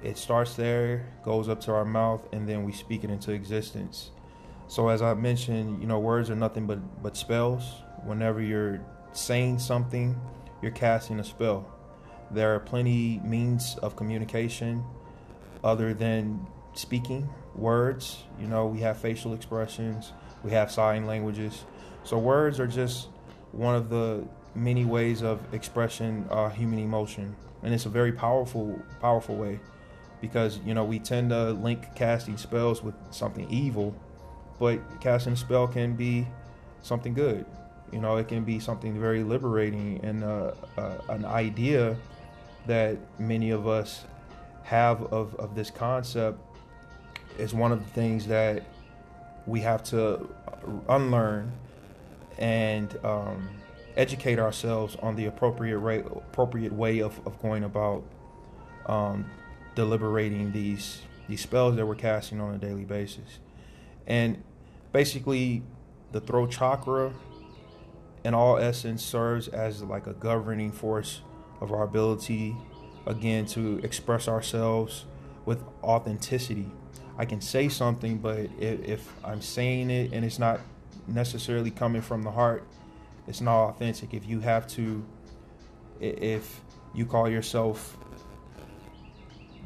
it 0.03 0.17
starts 0.17 0.55
there, 0.55 1.07
goes 1.23 1.47
up 1.47 1.61
to 1.61 1.71
our 1.71 1.85
mouth, 1.85 2.27
and 2.33 2.47
then 2.49 2.63
we 2.63 2.71
speak 2.71 3.03
it 3.03 3.11
into 3.11 3.31
existence. 3.31 4.11
So 4.67 4.87
as 4.87 5.01
I 5.01 5.13
mentioned, 5.13 5.81
you 5.81 5.87
know, 5.87 5.99
words 5.99 6.29
are 6.29 6.35
nothing 6.35 6.65
but 6.65 7.03
but 7.03 7.15
spells. 7.17 7.63
Whenever 8.03 8.41
you're 8.41 8.83
saying 9.13 9.59
something, 9.59 10.19
you're 10.61 10.71
casting 10.71 11.19
a 11.19 11.23
spell. 11.23 11.67
There 12.31 12.55
are 12.55 12.59
plenty 12.59 13.19
means 13.23 13.77
of 13.83 13.95
communication 13.95 14.83
other 15.63 15.93
than 15.93 16.47
speaking 16.73 17.29
words. 17.55 18.23
You 18.39 18.47
know, 18.47 18.65
we 18.65 18.79
have 18.79 18.97
facial 18.97 19.33
expressions, 19.33 20.13
we 20.43 20.51
have 20.51 20.71
sign 20.71 21.05
languages. 21.05 21.65
So 22.03 22.17
words 22.17 22.59
are 22.59 22.67
just 22.67 23.09
one 23.51 23.75
of 23.75 23.89
the 23.89 24.25
many 24.55 24.85
ways 24.85 25.21
of 25.21 25.41
expressing 25.53 26.25
uh, 26.29 26.49
human 26.49 26.79
emotion, 26.79 27.35
and 27.63 27.73
it's 27.73 27.85
a 27.85 27.89
very 27.89 28.11
powerful, 28.11 28.79
powerful 28.99 29.35
way 29.35 29.59
because 30.21 30.59
you 30.65 30.73
know 30.73 30.83
we 30.83 30.99
tend 30.99 31.31
to 31.31 31.51
link 31.51 31.95
casting 31.95 32.37
spells 32.37 32.83
with 32.83 32.95
something 33.11 33.49
evil, 33.49 33.93
but 34.59 34.79
casting 35.01 35.33
a 35.33 35.35
spell 35.35 35.67
can 35.67 35.95
be 35.95 36.27
something 36.81 37.13
good. 37.13 37.45
You 37.91 37.99
know, 37.99 38.15
it 38.17 38.27
can 38.29 38.45
be 38.45 38.59
something 38.59 38.97
very 38.99 39.23
liberating 39.23 39.99
and 40.03 40.23
uh, 40.23 40.53
uh, 40.77 40.97
an 41.09 41.25
idea 41.25 41.97
that 42.67 42.97
many 43.19 43.49
of 43.49 43.67
us 43.67 44.05
have 44.63 45.01
of, 45.11 45.35
of 45.35 45.55
this 45.55 45.69
concept 45.69 46.39
is 47.37 47.53
one 47.53 47.71
of 47.71 47.83
the 47.83 47.89
things 47.91 48.27
that 48.27 48.63
we 49.45 49.59
have 49.59 49.83
to 49.83 50.29
unlearn 50.87 51.51
and 52.37 52.97
um, 53.03 53.49
educate 53.97 54.39
ourselves 54.39 54.95
on 55.01 55.15
the 55.15 55.25
appropriate 55.25 55.77
rate, 55.79 56.05
appropriate 56.05 56.73
way 56.73 56.99
of, 56.99 57.19
of 57.25 57.41
going 57.41 57.63
about 57.63 58.03
um, 58.85 59.25
deliberating 59.75 60.51
these 60.51 61.01
these 61.27 61.41
spells 61.41 61.75
that 61.77 61.85
we're 61.85 61.95
casting 61.95 62.41
on 62.41 62.53
a 62.53 62.57
daily 62.57 62.83
basis. 62.83 63.39
And 64.05 64.43
basically, 64.91 65.63
the 66.11 66.19
throat 66.19 66.51
chakra, 66.51 67.13
in 68.25 68.33
all 68.33 68.57
essence, 68.57 69.03
serves 69.03 69.47
as 69.47 69.81
like 69.81 70.07
a 70.07 70.13
governing 70.13 70.71
force 70.71 71.21
of 71.61 71.71
our 71.71 71.83
ability, 71.83 72.55
again, 73.05 73.45
to 73.45 73.79
express 73.83 74.27
ourselves 74.27 75.05
with 75.45 75.63
authenticity. 75.83 76.69
I 77.17 77.25
can 77.25 77.39
say 77.39 77.69
something, 77.69 78.17
but 78.17 78.49
if, 78.59 78.83
if 78.83 79.13
I'm 79.23 79.41
saying 79.41 79.89
it 79.89 80.11
and 80.11 80.25
it's 80.25 80.39
not 80.39 80.59
necessarily 81.07 81.71
coming 81.71 82.01
from 82.01 82.23
the 82.23 82.31
heart, 82.31 82.67
it's 83.27 83.41
not 83.41 83.69
authentic. 83.69 84.13
If 84.13 84.27
you 84.27 84.39
have 84.39 84.67
to, 84.69 85.05
if 85.99 86.61
you 86.93 87.05
call 87.05 87.29
yourself 87.29 87.97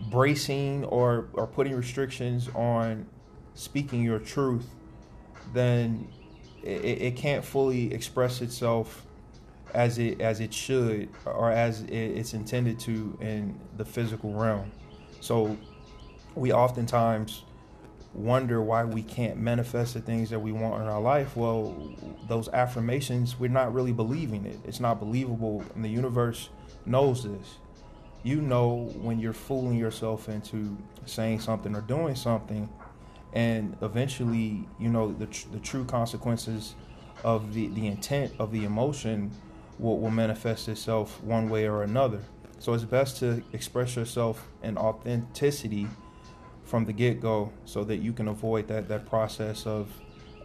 bracing 0.10 0.84
or 0.86 1.30
or 1.34 1.48
putting 1.48 1.76
restrictions 1.76 2.50
on 2.54 3.06
speaking 3.54 4.04
your 4.04 4.20
truth, 4.20 4.68
then 5.54 6.08
it, 6.64 7.02
it 7.02 7.16
can't 7.16 7.44
fully 7.44 7.94
express 7.94 8.42
itself 8.42 9.06
as 9.74 9.98
it 9.98 10.22
as 10.22 10.40
it 10.40 10.54
should 10.54 11.10
or 11.26 11.52
as 11.52 11.82
it's 11.82 12.34
intended 12.34 12.80
to 12.80 13.18
in 13.22 13.60
the 13.78 13.86
physical 13.86 14.34
realm. 14.34 14.72
So 15.22 15.58
we 16.36 16.52
oftentimes 16.52 17.44
wonder 18.16 18.62
why 18.62 18.86
we 18.86 19.04
can't 19.04 19.38
manifest 19.38 19.94
the 19.94 20.00
things 20.00 20.30
that 20.30 20.40
we 20.40 20.52
want 20.52 20.82
in 20.82 20.88
our 20.88 21.02
life. 21.02 21.36
Well, 21.36 21.76
those 22.28 22.48
affirmations, 22.50 23.38
we're 23.38 23.50
not 23.50 23.74
really 23.74 23.92
believing 23.92 24.46
it. 24.46 24.58
It's 24.64 24.80
not 24.80 25.00
believable, 25.00 25.64
and 25.76 25.84
the 25.84 25.90
universe 25.90 26.50
knows 26.86 27.24
this. 27.24 27.58
You 28.24 28.42
know 28.42 28.90
when 29.02 29.20
you're 29.20 29.34
fooling 29.34 29.78
yourself 29.78 30.30
into 30.30 30.78
saying 31.06 31.42
something 31.42 31.76
or 31.76 31.82
doing 31.82 32.16
something, 32.16 32.70
and 33.34 33.76
eventually, 33.82 34.66
you 34.80 34.90
know 34.90 35.12
the 35.12 35.28
tr- 35.28 35.50
the 35.52 35.60
true 35.60 35.84
consequences 35.86 36.74
of 37.24 37.54
the 37.54 37.68
the 37.68 37.86
intent 37.86 38.32
of 38.40 38.52
the 38.52 38.64
emotion 38.64 39.30
will, 39.78 40.00
will 40.00 40.10
manifest 40.10 40.70
itself 40.70 41.22
one 41.22 41.50
way 41.50 41.68
or 41.68 41.84
another. 41.84 42.22
So 42.60 42.74
it's 42.74 42.86
best 42.86 43.18
to 43.18 43.44
express 43.52 43.96
yourself 43.96 44.48
in 44.64 44.78
authenticity 44.78 45.88
from 46.66 46.86
the 46.86 46.94
get 46.94 47.22
go 47.22 47.52
so 47.66 47.84
that 47.84 47.98
you 47.98 48.12
can 48.12 48.28
avoid 48.28 48.68
that, 48.68 48.88
that 48.90 49.06
process 49.06 49.66
of, 49.66 49.90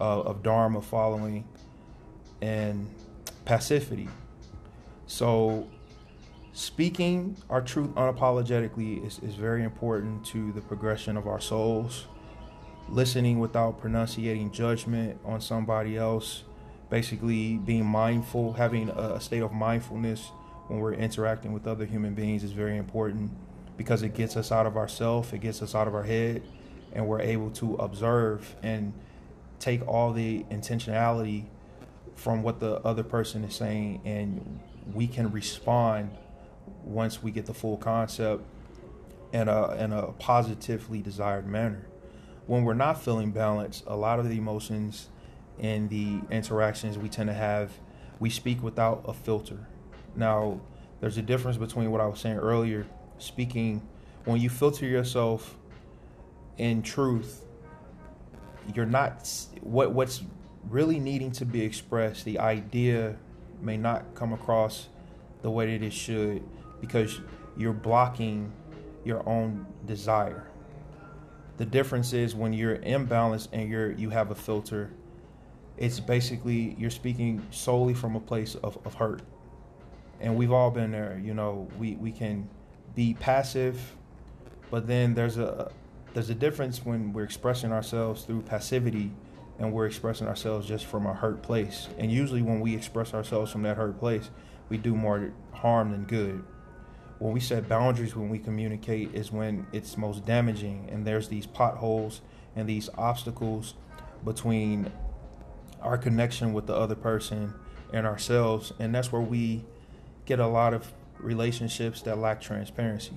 uh, 0.01 0.21
of 0.21 0.43
Dharma 0.43 0.83
following 0.83 1.45
and 2.43 2.89
passivity. 3.45 4.09
So, 5.07 5.67
speaking 6.53 7.37
our 7.49 7.61
truth 7.61 7.91
unapologetically 7.95 9.05
is, 9.05 9.19
is 9.21 9.35
very 9.35 9.65
important 9.65 10.25
to 10.27 10.53
the 10.53 10.61
progression 10.61 11.17
of 11.17 11.27
our 11.27 11.41
souls. 11.41 12.07
Listening 12.89 13.39
without 13.39 13.81
pronunciating 13.81 14.51
judgment 14.51 15.19
on 15.25 15.41
somebody 15.41 15.97
else, 15.97 16.43
basically 16.91 17.57
being 17.57 17.85
mindful, 17.85 18.53
having 18.55 18.89
a 18.91 19.21
state 19.21 19.43
of 19.43 19.53
mindfulness 19.53 20.33
when 20.67 20.81
we're 20.81 20.95
interacting 20.95 21.53
with 21.53 21.67
other 21.69 21.85
human 21.85 22.15
beings 22.15 22.43
is 22.43 22.53
very 22.53 22.77
important 22.77 23.31
because 23.81 24.03
it 24.03 24.13
gets 24.13 24.37
us 24.37 24.53
out 24.53 24.67
of 24.67 24.77
ourself, 24.77 25.33
it 25.33 25.39
gets 25.39 25.63
us 25.63 25.75
out 25.75 25.89
of 25.89 25.95
our 25.95 26.03
head, 26.03 26.43
and 26.93 27.07
we're 27.09 27.23
able 27.23 27.51
to 27.51 27.77
observe 27.77 28.55
and 28.63 28.93
take 29.59 29.81
all 29.89 30.13
the 30.13 30.45
intentionality 30.51 31.47
from 32.15 32.43
what 32.43 32.61
the 32.61 32.75
other 32.81 33.03
person 33.03 33.43
is 33.43 33.55
saying 33.55 33.99
and 34.05 34.61
we 34.93 35.07
can 35.07 35.33
respond 35.33 36.11
once 36.85 37.23
we 37.23 37.31
get 37.31 37.47
the 37.47 37.55
full 37.55 37.79
concept 37.79 38.45
in 39.33 39.49
a 39.49 39.73
in 39.77 39.95
a 39.95 40.09
positively 40.13 41.01
desired 41.01 41.47
manner. 41.47 41.87
When 42.47 42.65
we're 42.65 42.75
not 42.75 43.03
feeling 43.03 43.31
balanced, 43.31 43.85
a 43.87 43.97
lot 43.97 44.19
of 44.19 44.29
the 44.29 44.37
emotions 44.37 45.09
and 45.59 45.89
the 45.89 46.21
interactions 46.31 46.99
we 46.99 47.09
tend 47.09 47.31
to 47.31 47.35
have, 47.35 47.71
we 48.19 48.29
speak 48.29 48.63
without 48.63 49.05
a 49.07 49.15
filter. 49.15 49.67
Now, 50.15 50.61
there's 51.01 51.17
a 51.17 51.23
difference 51.23 51.57
between 51.57 51.91
what 51.91 52.03
I 52.03 52.07
was 52.07 52.21
saying 52.21 52.37
earlier, 52.37 52.87
speaking 53.23 53.83
when 54.25 54.41
you 54.41 54.51
filter 54.51 54.87
yourself 54.87 55.57
in 56.59 56.83
truth, 56.83 57.45
you're 58.75 58.87
not 58.87 59.29
what 59.63 59.93
what's 59.93 60.23
really 60.69 60.99
needing 60.99 61.33
to 61.33 61.45
be 61.45 61.63
expressed, 61.63 62.25
the 62.25 62.39
idea 62.39 63.17
may 63.63 63.77
not 63.77 64.15
come 64.15 64.33
across 64.33 64.89
the 65.43 65.51
way 65.51 65.67
that 65.77 65.85
it 65.85 65.93
should 65.93 66.43
because 66.81 67.21
you're 67.57 67.73
blocking 67.73 68.53
your 69.05 69.27
own 69.29 69.67
desire. 69.87 70.47
The 71.57 71.65
difference 71.65 72.13
is 72.13 72.35
when 72.35 72.53
you're 72.53 72.79
imbalanced 72.79 73.49
and 73.53 73.69
you're 73.69 73.93
you 73.93 74.11
have 74.11 74.31
a 74.31 74.35
filter, 74.35 74.91
it's 75.77 75.99
basically 75.99 76.77
you're 76.79 76.91
speaking 76.91 77.47
solely 77.51 77.95
from 77.95 78.17
a 78.17 78.21
place 78.21 78.55
of, 78.57 78.79
of 78.85 78.95
hurt. 78.95 79.23
And 80.21 80.37
we've 80.37 80.53
all 80.53 80.71
been 80.71 80.91
there, 80.93 81.19
you 81.23 81.33
know, 81.33 81.67
we, 81.79 81.95
we 81.95 82.13
can 82.13 82.47
be 82.95 83.15
passive, 83.15 83.97
but 84.71 84.87
then 84.87 85.15
there's 85.15 85.39
a 85.39 85.71
there's 86.15 86.31
a 86.31 86.35
difference 86.35 86.85
when 86.85 87.13
we're 87.13 87.25
expressing 87.25 87.73
ourselves 87.73 88.25
through 88.25 88.43
passivity 88.43 89.13
and 89.59 89.73
we're 89.73 89.87
expressing 89.87 90.27
ourselves 90.27 90.67
just 90.67 90.87
from 90.87 91.07
a 91.07 91.15
hurt 91.15 91.43
place. 91.43 91.89
And 91.99 92.11
usually 92.11 92.43
when 92.43 92.61
we 92.61 92.75
express 92.75 93.15
ourselves 93.15 93.53
from 93.53 93.63
that 93.63 93.77
hurt 93.77 93.99
place, 93.99 94.31
we 94.69 94.77
do 94.77 94.95
more 94.95 95.33
harm 95.53 95.93
than 95.93 96.05
good 96.05 96.43
when 97.21 97.35
we 97.35 97.41
set 97.41 97.69
boundaries 97.69 98.17
when 98.17 98.31
we 98.31 98.39
communicate 98.39 99.15
is 99.15 99.31
when 99.31 99.67
it's 99.73 99.99
most 99.99 100.25
damaging 100.25 100.89
and 100.91 101.07
there's 101.07 101.29
these 101.29 101.47
potholes 101.47 102.23
and 102.57 102.67
these 102.67 102.89
obstacles 102.97 103.75
between 104.25 104.91
our 105.83 105.99
connection 105.99 106.55
with 106.55 106.67
the 106.67 106.75
other 106.75 106.95
person 106.95 107.53
and 107.93 108.07
ourselves 108.07 108.73
and 108.79 108.95
that's 108.95 109.13
where 109.13 109.21
we 109.21 109.63
get 110.25 110.41
a 110.41 110.47
lot 110.47 110.73
of 110.73 110.91
relationships 111.23 112.03
that 112.03 112.19
lack 112.19 112.41
transparency. 112.41 113.17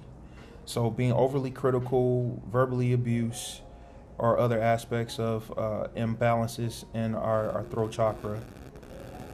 So 0.66 0.90
being 0.90 1.12
overly 1.12 1.52
critical 1.52 2.42
verbally 2.50 2.94
abuse 2.94 3.62
or 4.18 4.38
other 4.38 4.62
aspects 4.62 5.20
of 5.20 5.52
uh, 5.58 5.88
imbalances 5.96 6.86
in 6.94 7.16
our, 7.16 7.50
our 7.52 7.64
throat 7.64 7.92
chakra. 7.92 8.40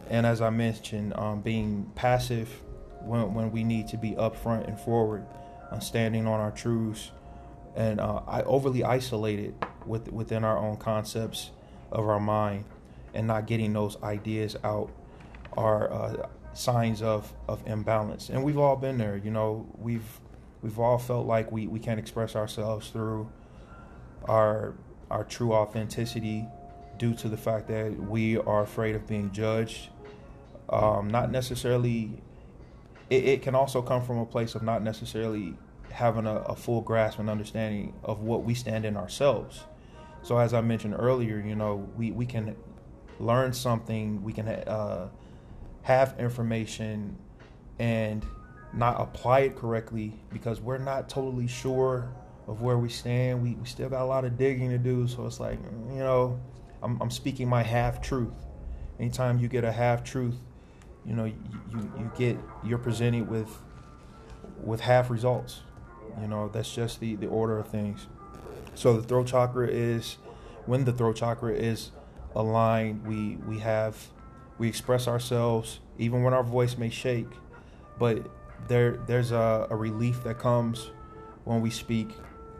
And 0.10 0.26
as 0.26 0.42
i 0.42 0.50
mentioned 0.50 1.14
um, 1.16 1.42
being 1.42 1.92
passive 1.94 2.50
when, 3.02 3.34
when 3.34 3.52
we 3.52 3.64
need 3.64 3.88
to 3.90 3.98
be 3.98 4.12
upfront 4.12 4.68
and 4.68 4.80
forward, 4.80 5.26
uh, 5.72 5.80
standing 5.80 6.26
on 6.26 6.40
our 6.40 6.52
truths, 6.52 7.12
and 7.76 8.00
uh, 8.00 8.22
I 8.28 8.42
overly 8.42 8.84
isolated 8.84 9.54
with, 9.86 10.12
within 10.12 10.44
our 10.44 10.58
own 10.58 10.78
concepts 10.78 11.52
of 11.92 12.08
our 12.08 12.20
mind, 12.20 12.66
and 13.14 13.28
not 13.28 13.46
getting 13.46 13.74
those 13.74 14.02
ideas 14.04 14.56
out. 14.64 14.92
Are 15.58 16.30
signs 16.60 17.02
of, 17.02 17.34
of 17.48 17.66
imbalance. 17.66 18.30
And 18.30 18.44
we've 18.44 18.58
all 18.58 18.76
been 18.76 18.98
there. 18.98 19.18
You 19.18 19.32
know, 19.32 19.66
we've 19.78 20.20
we've 20.62 20.78
all 20.78 20.98
felt 20.98 21.26
like 21.26 21.52
we, 21.52 21.68
we 21.68 21.80
can't 21.80 22.00
express 22.00 22.36
ourselves 22.36 22.90
through 22.90 23.30
our 24.26 24.76
our 25.10 25.24
true 25.24 25.54
authenticity 25.54 26.46
due 26.98 27.14
to 27.16 27.30
the 27.30 27.38
fact 27.38 27.68
that 27.70 27.98
we 27.98 28.38
are 28.38 28.62
afraid 28.62 28.96
of 28.96 29.08
being 29.08 29.32
judged. 29.32 29.90
Um, 30.68 31.10
not 31.10 31.32
necessarily 31.32 32.22
it, 33.10 33.24
it, 33.24 33.42
can 33.42 33.56
also 33.56 33.82
come 33.82 34.04
from 34.04 34.20
a 34.20 34.26
place 34.26 34.54
of 34.54 34.62
not 34.62 34.84
necessarily 34.84 35.56
having 35.90 36.28
a, 36.28 36.36
a, 36.36 36.56
full 36.56 36.82
grasp 36.82 37.18
and 37.18 37.28
understanding 37.28 37.96
of 38.04 38.20
what 38.20 38.44
we 38.44 38.54
stand 38.54 38.86
in 38.86 38.96
ourselves. 38.96 39.64
So, 40.22 40.38
as 40.38 40.54
I 40.54 40.62
mentioned 40.62 40.96
earlier, 41.00 41.40
you 41.40 41.56
know, 41.56 41.90
we, 41.98 42.12
we 42.12 42.28
can 42.28 42.56
learn 43.20 43.52
something, 43.54 44.22
we 44.22 44.32
can 44.32 44.48
uh, 44.48 45.10
have 45.84 46.16
information 46.20 47.18
and 47.80 48.26
not 48.74 49.00
apply 49.00 49.40
it 49.42 49.56
correctly 49.56 50.20
because 50.32 50.62
we're 50.62 50.78
not 50.78 51.10
totally 51.10 51.48
sure 51.48 52.12
of 52.48 52.62
where 52.62 52.78
we 52.78 52.90
stand. 52.90 53.42
We, 53.42 53.56
we 53.56 53.66
still 53.66 53.90
got 53.90 54.02
a 54.02 54.06
lot 54.06 54.26
of 54.26 54.38
digging 54.38 54.70
to 54.70 54.78
do. 54.78 55.08
So, 55.08 55.26
it's 55.26 55.40
like, 55.40 55.60
you 55.90 56.00
know, 56.00 56.40
I'm, 56.82 57.02
I'm 57.02 57.12
speaking 57.12 57.48
my 57.48 57.64
half 57.64 58.02
truth. 58.02 58.34
Anytime 59.00 59.40
you 59.40 59.48
get 59.48 59.64
a 59.64 59.72
half 59.72 60.04
truth, 60.04 60.36
you 61.06 61.16
know, 61.16 61.26
you, 61.26 61.36
you, 61.72 61.92
you 61.98 62.12
get 62.18 62.38
you're 62.64 62.78
presented 62.78 63.30
with 63.30 63.50
with 64.64 64.82
half 64.82 65.10
results. 65.10 65.62
You 66.22 66.28
know, 66.28 66.50
that's 66.50 66.74
just 66.74 67.00
the, 67.00 67.16
the 67.16 67.28
order 67.28 67.58
of 67.58 67.68
things. 67.68 68.08
So 68.76 69.00
the 69.00 69.08
throat 69.08 69.28
chakra 69.28 69.68
is 69.68 70.18
when 70.66 70.86
the 70.86 70.92
throat 70.92 71.16
chakra 71.16 71.54
is 71.54 71.92
aligned, 72.36 73.06
we 73.08 73.38
we 73.48 73.60
have 73.60 73.96
we 74.60 74.68
express 74.68 75.08
ourselves 75.08 75.80
even 75.98 76.22
when 76.22 76.34
our 76.34 76.44
voice 76.44 76.78
may 76.78 76.90
shake, 76.90 77.32
but 77.98 78.30
there 78.68 78.98
there's 79.08 79.32
a, 79.32 79.68
a 79.70 79.76
relief 79.76 80.24
that 80.24 80.38
comes 80.38 80.92
when 81.46 81.62
we 81.62 81.70
speak 81.70 82.10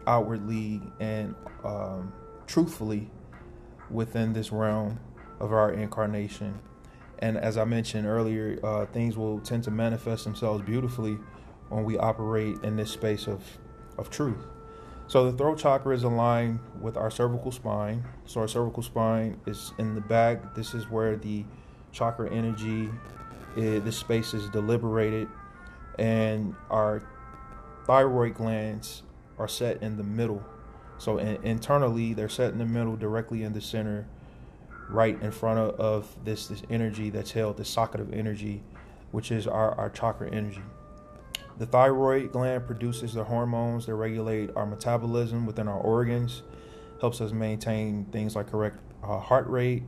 outwardly 0.06 0.80
and 0.98 1.34
um, 1.62 2.12
truthfully 2.46 3.08
within 3.90 4.32
this 4.32 4.50
realm 4.50 4.98
of 5.38 5.52
our 5.52 5.72
incarnation. 5.72 6.58
And 7.20 7.36
as 7.36 7.56
I 7.58 7.64
mentioned 7.64 8.06
earlier, 8.06 8.58
uh, 8.64 8.86
things 8.86 9.16
will 9.16 9.40
tend 9.40 9.64
to 9.64 9.70
manifest 9.70 10.24
themselves 10.24 10.62
beautifully 10.62 11.18
when 11.68 11.84
we 11.84 11.98
operate 11.98 12.56
in 12.62 12.76
this 12.76 12.90
space 12.90 13.26
of, 13.26 13.42
of 13.98 14.10
truth. 14.10 14.46
So 15.06 15.30
the 15.30 15.36
throat 15.36 15.58
chakra 15.58 15.94
is 15.94 16.04
aligned 16.04 16.60
with 16.80 16.96
our 16.96 17.10
cervical 17.10 17.52
spine. 17.52 18.04
So 18.26 18.40
our 18.40 18.48
cervical 18.48 18.82
spine 18.82 19.40
is 19.46 19.72
in 19.78 19.94
the 19.94 20.00
back. 20.00 20.54
This 20.54 20.72
is 20.72 20.88
where 20.88 21.16
the 21.16 21.44
chakra 21.92 22.30
energy, 22.30 22.90
is, 23.56 23.82
this 23.82 23.96
space 23.96 24.34
is 24.34 24.48
deliberated, 24.50 25.28
and 25.98 26.54
our 26.70 27.02
thyroid 27.86 28.34
glands 28.34 29.02
are 29.38 29.48
set 29.48 29.82
in 29.82 29.96
the 29.96 30.04
middle. 30.04 30.44
So 30.98 31.18
in, 31.18 31.42
internally, 31.44 32.14
they're 32.14 32.28
set 32.28 32.52
in 32.52 32.58
the 32.58 32.66
middle, 32.66 32.96
directly 32.96 33.42
in 33.42 33.52
the 33.52 33.60
center 33.60 34.06
right 34.88 35.20
in 35.22 35.30
front 35.30 35.58
of, 35.58 35.78
of 35.78 36.24
this 36.24 36.48
this 36.48 36.62
energy 36.68 37.10
that's 37.10 37.30
held, 37.30 37.56
this 37.56 37.68
socket 37.68 38.00
of 38.00 38.12
energy, 38.12 38.62
which 39.12 39.30
is 39.30 39.46
our, 39.46 39.72
our 39.78 39.88
chakra 39.90 40.30
energy. 40.30 40.62
The 41.58 41.66
thyroid 41.66 42.32
gland 42.32 42.66
produces 42.66 43.12
the 43.12 43.24
hormones 43.24 43.86
that 43.86 43.94
regulate 43.94 44.50
our 44.56 44.66
metabolism 44.66 45.46
within 45.46 45.68
our 45.68 45.78
organs, 45.78 46.42
helps 47.00 47.20
us 47.20 47.32
maintain 47.32 48.06
things 48.06 48.34
like 48.34 48.50
correct 48.50 48.78
uh, 49.02 49.18
heart 49.18 49.46
rate, 49.48 49.82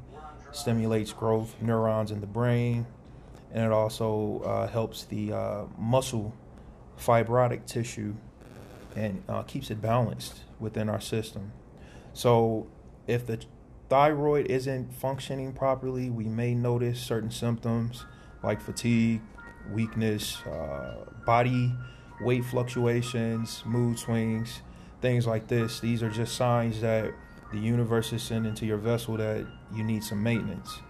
stimulates 0.53 1.13
growth 1.13 1.55
neurons 1.61 2.11
in 2.11 2.21
the 2.21 2.27
brain, 2.27 2.87
and 3.53 3.65
it 3.65 3.73
also 3.73 4.43
uh, 4.45 4.67
helps 4.69 5.05
the 5.05 5.33
uh, 5.33 5.65
muscle 5.79 6.35
fibrotic 6.99 7.67
tissue 7.67 8.15
and 8.95 9.23
uh, 9.29 9.43
keeps 9.43 9.71
it 9.71 9.81
balanced 9.81 10.41
within 10.61 10.89
our 10.89 11.01
system. 11.01 11.53
So, 12.13 12.67
if 13.07 13.27
the 13.27 13.41
thyroid 13.89 14.47
isn't 14.47 14.93
functioning 14.95 15.53
properly, 15.53 16.11
we 16.11 16.25
may 16.25 16.55
notice 16.55 17.01
certain 17.01 17.31
symptoms 17.31 18.05
like 18.43 18.61
fatigue, 18.61 19.23
weakness, 19.73 20.41
uh, 20.43 21.07
body 21.25 21.73
weight 22.23 22.45
fluctuations, 22.45 23.63
mood 23.67 23.99
swings, 23.99 24.63
things 25.01 25.27
like 25.27 25.49
this. 25.49 25.81
These 25.81 26.03
are 26.03 26.11
just 26.11 26.37
signs 26.37 26.81
that 26.81 27.13
the 27.53 27.59
universe 27.59 28.13
is 28.13 28.23
sending 28.23 28.55
to 28.55 28.67
your 28.67 28.79
vessel 28.79 29.17
that 29.19 29.47
you 29.75 29.85
need 29.85 30.03
some 30.03 30.23
maintenance. 30.23 30.81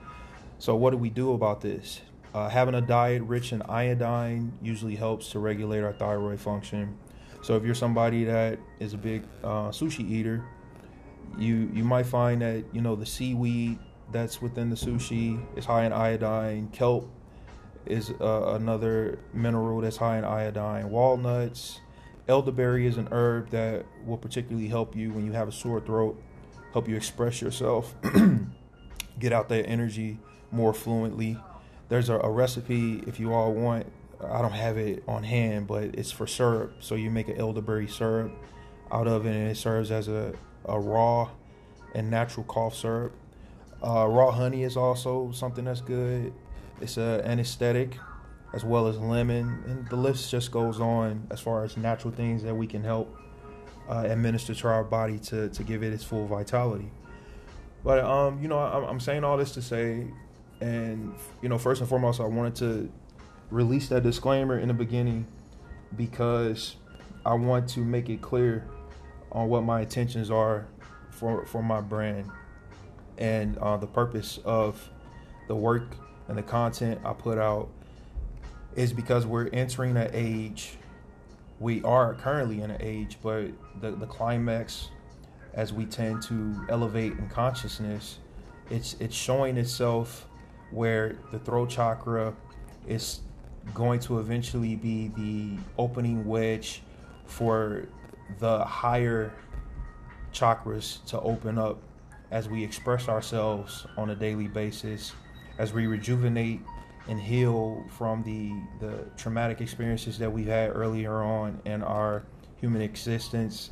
So, 0.58 0.76
what 0.76 0.90
do 0.90 0.96
we 0.96 1.10
do 1.10 1.32
about 1.32 1.60
this? 1.60 2.00
Uh, 2.34 2.48
having 2.48 2.74
a 2.74 2.80
diet 2.80 3.22
rich 3.24 3.52
in 3.52 3.62
iodine 3.62 4.52
usually 4.62 4.96
helps 4.96 5.30
to 5.32 5.38
regulate 5.38 5.82
our 5.82 5.92
thyroid 5.92 6.40
function. 6.40 6.96
So, 7.42 7.56
if 7.56 7.64
you're 7.64 7.74
somebody 7.74 8.24
that 8.24 8.58
is 8.78 8.94
a 8.94 8.98
big 8.98 9.24
uh, 9.42 9.70
sushi 9.70 10.08
eater, 10.08 10.44
you 11.36 11.70
you 11.72 11.84
might 11.84 12.06
find 12.06 12.42
that 12.42 12.64
you 12.72 12.80
know 12.80 12.94
the 12.94 13.06
seaweed 13.06 13.78
that's 14.12 14.40
within 14.40 14.70
the 14.70 14.76
sushi 14.76 15.44
is 15.56 15.64
high 15.64 15.84
in 15.84 15.92
iodine. 15.92 16.68
Kelp 16.68 17.10
is 17.86 18.10
uh, 18.20 18.54
another 18.54 19.18
mineral 19.32 19.80
that's 19.80 19.96
high 19.96 20.18
in 20.18 20.24
iodine. 20.24 20.90
Walnuts, 20.90 21.80
elderberry 22.28 22.86
is 22.86 22.98
an 22.98 23.08
herb 23.10 23.50
that 23.50 23.84
will 24.06 24.18
particularly 24.18 24.68
help 24.68 24.94
you 24.94 25.10
when 25.12 25.26
you 25.26 25.32
have 25.32 25.48
a 25.48 25.52
sore 25.52 25.80
throat, 25.80 26.22
help 26.72 26.88
you 26.88 26.96
express 26.96 27.40
yourself, 27.40 27.94
get 29.18 29.32
out 29.32 29.48
that 29.48 29.66
energy 29.66 30.18
more 30.50 30.72
fluently. 30.74 31.38
There's 31.88 32.08
a, 32.08 32.18
a 32.18 32.30
recipe 32.30 33.02
if 33.06 33.20
you 33.20 33.32
all 33.32 33.52
want. 33.52 33.86
I 34.22 34.40
don't 34.40 34.52
have 34.52 34.78
it 34.78 35.02
on 35.08 35.24
hand, 35.24 35.66
but 35.66 35.94
it's 35.94 36.10
for 36.10 36.26
syrup. 36.26 36.76
So 36.80 36.94
you 36.94 37.10
make 37.10 37.28
an 37.28 37.36
elderberry 37.38 37.88
syrup 37.88 38.32
out 38.90 39.08
of 39.08 39.26
it, 39.26 39.34
and 39.34 39.50
it 39.50 39.56
serves 39.56 39.90
as 39.90 40.08
a 40.08 40.34
a 40.64 40.78
raw 40.78 41.28
and 41.94 42.10
natural 42.10 42.44
cough 42.44 42.74
syrup. 42.74 43.12
Uh, 43.84 44.06
raw 44.06 44.30
honey 44.30 44.62
is 44.62 44.76
also 44.76 45.32
something 45.32 45.64
that's 45.64 45.80
good. 45.80 46.32
It's 46.80 46.96
a 46.96 47.22
anesthetic. 47.24 47.98
as 48.54 48.64
well 48.64 48.86
as 48.86 48.98
lemon, 48.98 49.62
and 49.66 49.88
the 49.88 49.96
list 49.96 50.30
just 50.30 50.50
goes 50.50 50.78
on 50.78 51.26
as 51.30 51.40
far 51.40 51.64
as 51.64 51.76
natural 51.76 52.12
things 52.12 52.42
that 52.42 52.54
we 52.54 52.66
can 52.66 52.84
help 52.84 53.16
uh, 53.88 54.04
administer 54.06 54.54
to 54.54 54.68
our 54.68 54.84
body 54.84 55.18
to 55.18 55.48
to 55.50 55.62
give 55.62 55.82
it 55.82 55.92
its 55.92 56.04
full 56.04 56.26
vitality. 56.26 56.90
But 57.84 58.00
um, 58.00 58.40
you 58.40 58.48
know, 58.48 58.58
I'm, 58.58 58.84
I'm 58.84 59.00
saying 59.00 59.24
all 59.24 59.36
this 59.36 59.52
to 59.52 59.62
say, 59.62 60.06
and 60.60 61.14
you 61.40 61.48
know, 61.48 61.58
first 61.58 61.80
and 61.80 61.88
foremost, 61.88 62.20
I 62.20 62.24
wanted 62.24 62.54
to 62.56 62.92
release 63.50 63.88
that 63.88 64.02
disclaimer 64.02 64.58
in 64.58 64.68
the 64.68 64.74
beginning 64.74 65.26
because 65.96 66.76
I 67.26 67.34
want 67.34 67.68
to 67.70 67.80
make 67.80 68.08
it 68.08 68.22
clear 68.22 68.66
on 69.30 69.48
what 69.48 69.62
my 69.62 69.82
intentions 69.82 70.30
are 70.30 70.66
for 71.10 71.44
for 71.46 71.62
my 71.62 71.80
brand 71.80 72.30
and 73.18 73.58
uh, 73.58 73.76
the 73.76 73.86
purpose 73.86 74.38
of 74.44 74.90
the 75.48 75.54
work 75.54 75.96
and 76.28 76.36
the 76.38 76.42
content 76.42 77.00
I 77.04 77.12
put 77.12 77.38
out 77.38 77.68
is 78.74 78.92
because 78.92 79.26
we're 79.26 79.48
entering 79.48 79.96
an 79.96 80.10
age. 80.12 80.78
We 81.62 81.80
are 81.84 82.14
currently 82.14 82.60
in 82.60 82.72
an 82.72 82.78
age, 82.80 83.18
but 83.22 83.46
the, 83.80 83.92
the 83.92 84.06
climax, 84.06 84.88
as 85.54 85.72
we 85.72 85.86
tend 85.86 86.20
to 86.24 86.56
elevate 86.68 87.12
in 87.12 87.28
consciousness, 87.28 88.18
it's 88.68 88.96
it's 88.98 89.14
showing 89.14 89.56
itself 89.56 90.26
where 90.72 91.14
the 91.30 91.38
throat 91.38 91.70
chakra 91.70 92.34
is 92.88 93.20
going 93.74 94.00
to 94.00 94.18
eventually 94.18 94.74
be 94.74 95.12
the 95.16 95.56
opening 95.78 96.26
wedge 96.26 96.82
for 97.26 97.86
the 98.40 98.64
higher 98.64 99.32
chakras 100.32 101.04
to 101.04 101.20
open 101.20 101.58
up 101.58 101.80
as 102.32 102.48
we 102.48 102.64
express 102.64 103.08
ourselves 103.08 103.86
on 103.96 104.10
a 104.10 104.16
daily 104.16 104.48
basis, 104.48 105.12
as 105.58 105.72
we 105.72 105.86
rejuvenate 105.86 106.60
and 107.08 107.20
heal 107.20 107.84
from 107.96 108.22
the 108.22 108.52
the 108.84 109.04
traumatic 109.16 109.60
experiences 109.60 110.18
that 110.18 110.30
we 110.30 110.44
had 110.44 110.70
earlier 110.70 111.22
on 111.22 111.60
in 111.64 111.82
our 111.82 112.24
human 112.60 112.82
existence. 112.82 113.70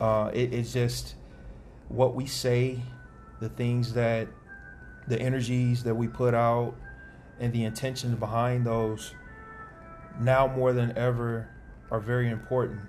Uh, 0.00 0.30
it, 0.34 0.52
it's 0.52 0.72
just 0.72 1.14
what 1.88 2.14
we 2.14 2.26
say, 2.26 2.78
the 3.40 3.48
things 3.48 3.92
that, 3.94 4.28
the 5.08 5.20
energies 5.20 5.82
that 5.84 5.94
we 5.94 6.08
put 6.08 6.34
out, 6.34 6.74
and 7.40 7.52
the 7.52 7.64
intentions 7.64 8.14
behind 8.16 8.66
those. 8.66 9.14
Now 10.20 10.46
more 10.46 10.72
than 10.72 10.96
ever, 10.96 11.48
are 11.90 12.00
very 12.00 12.30
important. 12.30 12.80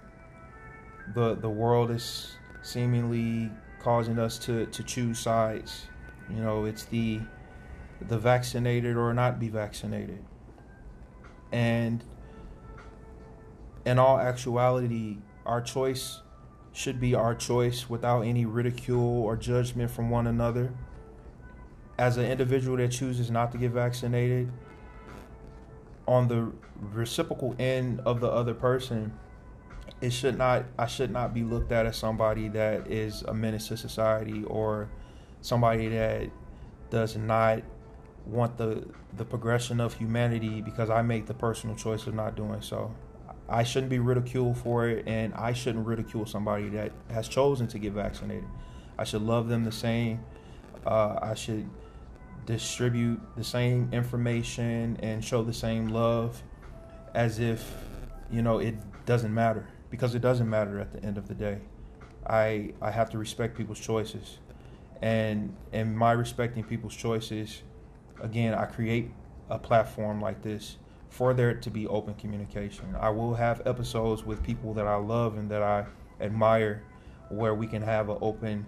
the 1.13 1.35
The 1.35 1.49
world 1.49 1.91
is 1.91 2.35
seemingly 2.61 3.51
causing 3.79 4.17
us 4.19 4.39
to, 4.39 4.65
to 4.65 4.83
choose 4.83 5.19
sides. 5.19 5.85
You 6.29 6.41
know, 6.41 6.65
it's 6.65 6.85
the 6.85 7.21
the 8.01 8.17
vaccinated 8.17 8.97
or 8.97 9.13
not 9.13 9.39
be 9.39 9.49
vaccinated. 9.49 10.23
And 11.51 12.03
in 13.85 13.99
all 13.99 14.19
actuality, 14.19 15.17
our 15.45 15.61
choice 15.61 16.21
should 16.73 16.99
be 16.99 17.15
our 17.15 17.33
choice 17.33 17.89
without 17.89 18.21
any 18.21 18.45
ridicule 18.45 19.23
or 19.23 19.37
judgment 19.37 19.89
from 19.89 20.09
one 20.09 20.27
another. 20.27 20.73
As 21.97 22.17
an 22.17 22.25
individual 22.25 22.75
that 22.77 22.91
chooses 22.91 23.31
not 23.31 23.53
to 23.53 23.57
get 23.57 23.71
vaccinated, 23.71 24.51
on 26.07 26.27
the 26.27 26.51
reciprocal 26.93 27.55
end 27.57 28.01
of 28.01 28.19
the 28.19 28.27
other 28.27 28.53
person, 28.53 29.13
it 30.01 30.11
should 30.11 30.37
not 30.37 30.65
I 30.77 30.87
should 30.87 31.11
not 31.11 31.33
be 31.33 31.43
looked 31.43 31.71
at 31.71 31.85
as 31.85 31.95
somebody 31.95 32.49
that 32.49 32.91
is 32.91 33.21
a 33.23 33.33
menace 33.33 33.69
to 33.69 33.77
society 33.77 34.43
or 34.43 34.89
somebody 35.41 35.87
that 35.89 36.29
does 36.89 37.15
not 37.15 37.61
want 38.25 38.57
the 38.57 38.87
the 39.17 39.25
progression 39.25 39.79
of 39.79 39.93
humanity 39.93 40.61
because 40.61 40.89
I 40.89 41.01
make 41.01 41.25
the 41.25 41.33
personal 41.33 41.75
choice 41.75 42.07
of 42.07 42.13
not 42.13 42.35
doing 42.35 42.61
so. 42.61 42.93
I 43.47 43.63
shouldn't 43.63 43.91
be 43.91 43.99
ridiculed 43.99 44.57
for 44.57 44.87
it 44.89 45.07
and 45.07 45.33
I 45.35 45.53
shouldn't 45.53 45.85
ridicule 45.85 46.25
somebody 46.25 46.69
that 46.69 46.91
has 47.11 47.27
chosen 47.27 47.67
to 47.67 47.79
get 47.79 47.93
vaccinated. 47.93 48.45
I 48.97 49.03
should 49.03 49.21
love 49.21 49.47
them 49.47 49.63
the 49.63 49.71
same. 49.71 50.21
Uh, 50.85 51.19
I 51.21 51.35
should 51.35 51.69
distribute 52.45 53.19
the 53.35 53.43
same 53.43 53.89
information 53.91 54.97
and 55.01 55.23
show 55.23 55.43
the 55.43 55.53
same 55.53 55.87
love 55.87 56.41
as 57.13 57.39
if 57.39 57.73
you 58.31 58.41
know 58.41 58.59
it 58.59 58.75
doesn't 59.05 59.33
matter 59.33 59.67
because 59.89 60.15
it 60.15 60.21
doesn't 60.21 60.49
matter 60.49 60.79
at 60.79 60.91
the 60.91 61.03
end 61.03 61.17
of 61.17 61.27
the 61.27 61.33
day. 61.33 61.59
I 62.27 62.73
I 62.81 62.91
have 62.91 63.09
to 63.11 63.17
respect 63.17 63.57
people's 63.57 63.79
choices, 63.79 64.39
and 65.01 65.55
and 65.71 65.97
my 65.97 66.11
respecting 66.11 66.63
people's 66.63 66.95
choices, 66.95 67.61
again, 68.21 68.53
I 68.53 68.65
create 68.65 69.11
a 69.49 69.59
platform 69.59 70.21
like 70.21 70.41
this 70.41 70.77
for 71.09 71.33
there 71.33 71.53
to 71.53 71.69
be 71.69 71.87
open 71.87 72.13
communication. 72.15 72.95
I 72.99 73.09
will 73.09 73.33
have 73.35 73.65
episodes 73.65 74.25
with 74.25 74.43
people 74.43 74.73
that 74.73 74.87
I 74.87 74.95
love 74.95 75.37
and 75.37 75.49
that 75.51 75.61
I 75.61 75.85
admire, 76.19 76.83
where 77.29 77.55
we 77.55 77.67
can 77.67 77.81
have 77.81 78.09
an 78.09 78.17
open 78.21 78.65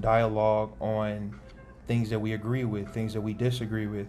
dialogue 0.00 0.72
on 0.80 1.38
things 1.86 2.10
that 2.10 2.18
we 2.18 2.32
agree 2.32 2.64
with, 2.64 2.88
things 2.92 3.12
that 3.14 3.20
we 3.20 3.34
disagree 3.34 3.86
with. 3.86 4.06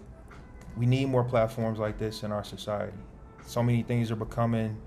We 0.78 0.86
need 0.86 1.08
more 1.08 1.24
platforms 1.24 1.80
like 1.80 1.98
this 1.98 2.24
in 2.24 2.32
our 2.32 2.44
society. 2.44 2.98
So 3.46 3.62
many 3.62 3.84
things 3.84 4.10
are 4.12 4.16
becoming 4.16 4.78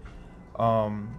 um, 0.56 1.18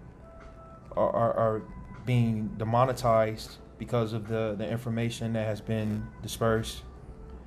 are, 0.96 1.10
are, 1.10 1.34
are 1.34 1.62
being 2.06 2.48
demonetized 2.58 3.58
because 3.78 4.14
of 4.14 4.28
the, 4.28 4.56
the 4.58 4.68
information 4.68 5.34
that 5.34 5.46
has 5.46 5.62
been 5.62 6.08
dispersed. 6.22 6.84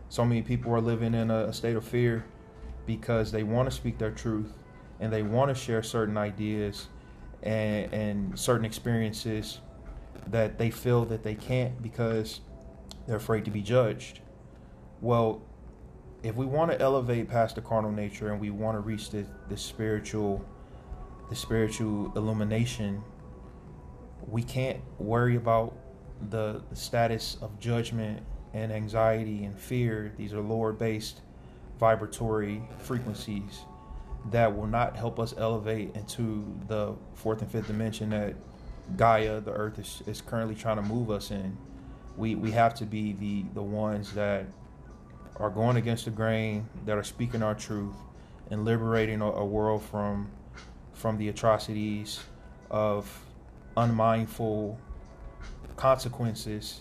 So 0.09 0.25
many 0.25 0.43
people 0.43 0.73
are 0.75 0.81
living 0.81 1.15
in 1.15 1.31
a, 1.31 1.53
state 1.53 1.77
of 1.77 1.85
fear 1.85 2.25
because 2.87 3.31
they 3.31 3.43
want 3.43 3.69
to 3.69 3.75
speak 3.75 3.99
their 3.99 4.11
truth 4.11 4.53
and 5.01 5.13
they 5.13 5.23
want 5.23 5.51
to 5.51 5.55
share 5.55 5.83
certain 5.83 6.17
ideas 6.17 6.89
and, 7.43 7.93
and 7.93 8.39
certain 8.39 8.65
experiences 8.65 9.61
that 10.27 10.59
they 10.59 10.71
feel 10.71 11.05
that 11.07 11.23
they 11.23 11.35
can't 11.35 11.83
because 11.83 12.41
they're 13.07 13.17
afraid 13.17 13.45
to 13.45 13.51
be 13.51 13.63
judged. 13.63 14.21
Well, 15.01 15.43
if 16.23 16.35
we 16.35 16.47
want 16.47 16.71
to 16.73 16.81
elevate 16.81 17.29
past 17.29 17.55
the 17.55 17.61
carnal 17.61 17.93
nature 17.93 18.33
and 18.33 18.41
we 18.41 18.51
want 18.51 18.77
to 18.77 18.81
reach 18.81 19.11
the, 19.11 19.25
the 19.49 19.57
spiritual 19.57 20.45
the 21.29 21.37
spiritual 21.37 22.11
illumination 22.17 23.03
we 24.27 24.43
can't 24.43 24.81
worry 24.99 25.37
about 25.37 25.77
the 26.31 26.63
status 26.73 27.37
of 27.41 27.59
judgment 27.61 28.21
and 28.55 28.73
anxiety 28.73 29.45
and 29.45 29.59
fear. 29.59 30.13
These 30.17 30.33
are 30.33 30.41
lower 30.41 30.73
based 30.73 31.21
vibratory 31.79 32.63
frequencies 32.79 33.61
that 34.31 34.55
will 34.55 34.67
not 34.67 34.97
help 34.97 35.19
us 35.21 35.35
elevate 35.39 35.95
into 35.95 36.45
the 36.67 36.95
fourth 37.15 37.41
and 37.41 37.51
fifth 37.51 37.69
dimension 37.69 38.11
that 38.11 38.35
Gaia, 38.97 39.41
the 39.41 39.53
earth, 39.53 39.79
is, 39.79 40.03
is 40.07 40.21
currently 40.21 40.55
trying 40.55 40.77
to 40.77 40.83
move 40.83 41.11
us 41.11 41.31
in. 41.31 41.57
We, 42.17 42.35
we 42.35 42.51
have 42.53 42.75
to 42.77 42.87
be 42.87 43.13
the, 43.13 43.45
the 43.55 43.63
ones 43.63 44.13
that 44.15 44.47
are 45.37 45.51
going 45.51 45.77
against 45.77 46.07
the 46.07 46.11
grain, 46.11 46.69
that 46.85 46.99
are 46.99 47.05
speaking 47.05 47.43
our 47.43 47.55
truth, 47.55 47.95
and 48.51 48.65
liberating 48.65 49.21
a, 49.21 49.27
a 49.27 49.45
world 49.45 49.83
from 49.83 50.31
from 50.95 51.17
the 51.17 51.29
atrocities 51.29 52.19
of 52.73 53.25
unmindful 53.77 54.77
consequences 55.77 56.81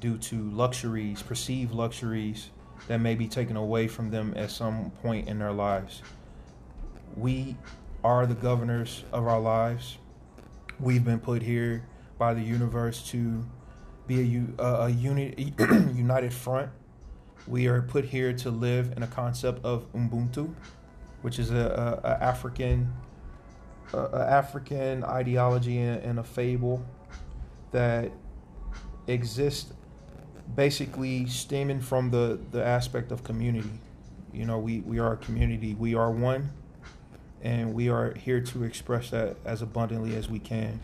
due 0.00 0.18
to 0.18 0.50
luxuries, 0.50 1.22
perceived 1.22 1.72
luxuries 1.72 2.50
that 2.86 3.00
may 3.00 3.14
be 3.14 3.26
taken 3.26 3.56
away 3.56 3.88
from 3.88 4.10
them 4.10 4.32
at 4.36 4.50
some 4.50 4.90
point 5.02 5.28
in 5.28 5.38
their 5.38 5.52
lives. 5.52 6.02
We 7.16 7.56
are 8.04 8.26
the 8.26 8.34
governors 8.34 9.04
of 9.12 9.26
our 9.26 9.40
lives. 9.40 9.98
We've 10.78 11.04
been 11.04 11.18
put 11.18 11.42
here 11.42 11.84
by 12.18 12.34
the 12.34 12.42
universe 12.42 13.02
to 13.10 13.44
be 14.06 14.42
a, 14.58 14.62
a, 14.62 14.88
uni, 14.88 15.54
united 15.94 16.32
front. 16.32 16.70
We 17.46 17.66
are 17.66 17.82
put 17.82 18.04
here 18.04 18.32
to 18.32 18.50
live 18.50 18.92
in 18.96 19.02
a 19.02 19.06
concept 19.06 19.64
of 19.64 19.92
Ubuntu, 19.92 20.54
which 21.22 21.38
is 21.38 21.50
a, 21.50 22.00
a, 22.04 22.08
a 22.08 22.22
African 22.22 22.92
a, 23.92 24.26
African 24.30 25.04
ideology 25.04 25.78
and, 25.78 26.02
and 26.02 26.18
a 26.18 26.24
fable 26.24 26.84
that 27.72 28.10
exists 29.06 29.72
basically 30.54 31.26
stemming 31.26 31.80
from 31.80 32.10
the, 32.10 32.38
the 32.50 32.64
aspect 32.64 33.12
of 33.12 33.24
community. 33.24 33.70
You 34.32 34.44
know, 34.44 34.58
we, 34.58 34.80
we 34.80 34.98
are 34.98 35.12
a 35.12 35.16
community, 35.16 35.74
we 35.74 35.94
are 35.94 36.10
one, 36.10 36.50
and 37.42 37.74
we 37.74 37.88
are 37.88 38.14
here 38.14 38.40
to 38.40 38.64
express 38.64 39.10
that 39.10 39.36
as 39.44 39.62
abundantly 39.62 40.16
as 40.16 40.28
we 40.28 40.38
can. 40.38 40.80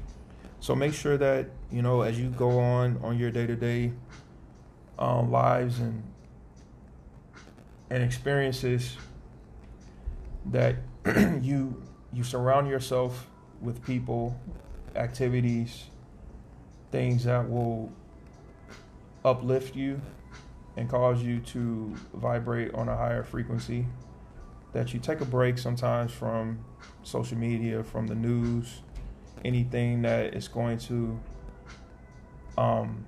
So 0.61 0.75
make 0.75 0.95
sure 0.95 1.17
that, 1.19 1.49
you 1.71 1.83
know, 1.83 2.03
as 2.03 2.19
you 2.19 2.31
go 2.31 2.59
on 2.59 2.99
on 3.03 3.19
your 3.19 3.31
day 3.31 3.47
to 3.47 3.57
day 3.57 3.93
lives 4.99 5.81
and 5.81 6.03
and 7.91 8.03
experiences 8.03 8.97
that 10.47 10.77
you 11.43 11.83
you 12.13 12.25
surround 12.25 12.69
yourself 12.69 13.29
with 13.61 13.85
people, 13.85 14.39
activities, 14.95 15.85
things 16.93 17.25
that 17.25 17.49
will 17.49 17.93
uplift 19.25 19.75
you 19.75 20.01
and 20.77 20.89
cause 20.89 21.23
you 21.23 21.41
to 21.41 21.95
vibrate 22.15 22.75
on 22.75 22.89
a 22.89 22.97
higher 22.97 23.23
frequency. 23.23 23.87
that 24.73 24.93
you 24.93 24.99
take 24.99 25.21
a 25.21 25.25
break 25.25 25.57
sometimes 25.57 26.13
from 26.13 26.59
social 27.05 27.39
media, 27.39 27.83
from 27.85 28.09
the 28.09 28.15
news, 28.15 28.83
anything 29.45 30.03
that 30.03 30.35
is 30.35 30.49
going 30.49 30.77
to 30.79 31.19
um, 32.59 33.07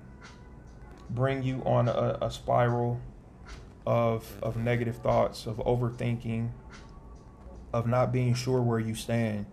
bring 1.09 1.43
you 1.43 1.61
on 1.65 1.89
a, 1.89 2.17
a 2.21 2.31
spiral 2.31 2.99
of 3.85 4.37
of 4.41 4.57
negative 4.57 4.97
thoughts, 4.97 5.45
of 5.45 5.57
overthinking, 5.57 6.49
of 7.73 7.85
not 7.87 8.11
being 8.13 8.33
sure 8.33 8.61
where 8.61 8.79
you 8.79 8.95
stand. 8.95 9.45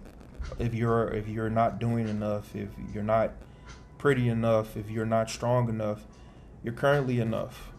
If 0.58 0.74
you're 0.74 1.08
if 1.08 1.28
you're 1.28 1.50
not 1.50 1.80
doing 1.80 2.08
enough, 2.08 2.54
if 2.54 2.68
you're 2.92 3.02
not 3.02 3.32
pretty 3.98 4.28
enough, 4.28 4.76
if 4.76 4.90
you're 4.90 5.06
not 5.06 5.30
strong 5.30 5.68
enough, 5.68 6.04
you're 6.64 6.74
currently 6.74 7.20
enough. 7.20 7.70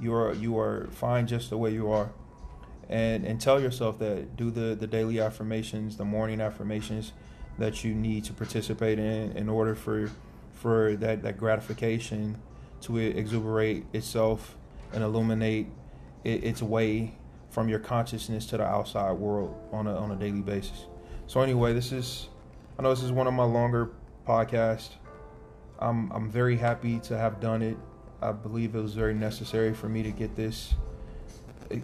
You 0.00 0.12
are 0.14 0.34
you 0.34 0.58
are 0.58 0.88
fine 0.90 1.26
just 1.26 1.48
the 1.48 1.56
way 1.56 1.72
you 1.72 1.90
are. 1.90 2.12
And 2.88 3.24
and 3.24 3.40
tell 3.40 3.60
yourself 3.60 3.98
that 4.00 4.36
do 4.36 4.50
the, 4.50 4.74
the 4.74 4.88
daily 4.88 5.20
affirmations, 5.20 5.96
the 5.96 6.04
morning 6.04 6.40
affirmations 6.40 7.12
that 7.58 7.84
you 7.84 7.94
need 7.94 8.24
to 8.24 8.32
participate 8.32 8.98
in 8.98 9.32
in 9.32 9.48
order 9.48 9.74
for 9.74 10.10
for 10.52 10.96
that, 10.96 11.22
that 11.22 11.38
gratification 11.38 12.38
to 12.82 12.98
exuberate 12.98 13.84
itself 13.92 14.56
and 14.92 15.02
illuminate 15.02 15.68
it, 16.24 16.44
its 16.44 16.62
way 16.62 17.14
from 17.50 17.68
your 17.68 17.78
consciousness 17.78 18.46
to 18.46 18.56
the 18.56 18.64
outside 18.64 19.12
world 19.12 19.54
on 19.72 19.86
a, 19.86 19.94
on 19.94 20.10
a 20.10 20.16
daily 20.16 20.40
basis. 20.40 20.86
So 21.26 21.40
anyway, 21.40 21.72
this 21.72 21.92
is 21.92 22.28
I 22.76 22.82
know 22.82 22.90
this 22.90 23.04
is 23.04 23.12
one 23.12 23.28
of 23.28 23.34
my 23.34 23.44
longer 23.44 23.90
podcasts. 24.26 24.90
I'm 25.78 26.10
I'm 26.10 26.28
very 26.28 26.56
happy 26.56 26.98
to 27.00 27.16
have 27.16 27.40
done 27.40 27.62
it. 27.62 27.76
I 28.22 28.32
believe 28.32 28.74
it 28.74 28.80
was 28.80 28.94
very 28.94 29.14
necessary 29.14 29.74
for 29.74 29.88
me 29.88 30.02
to 30.02 30.10
get 30.10 30.36
this 30.36 30.74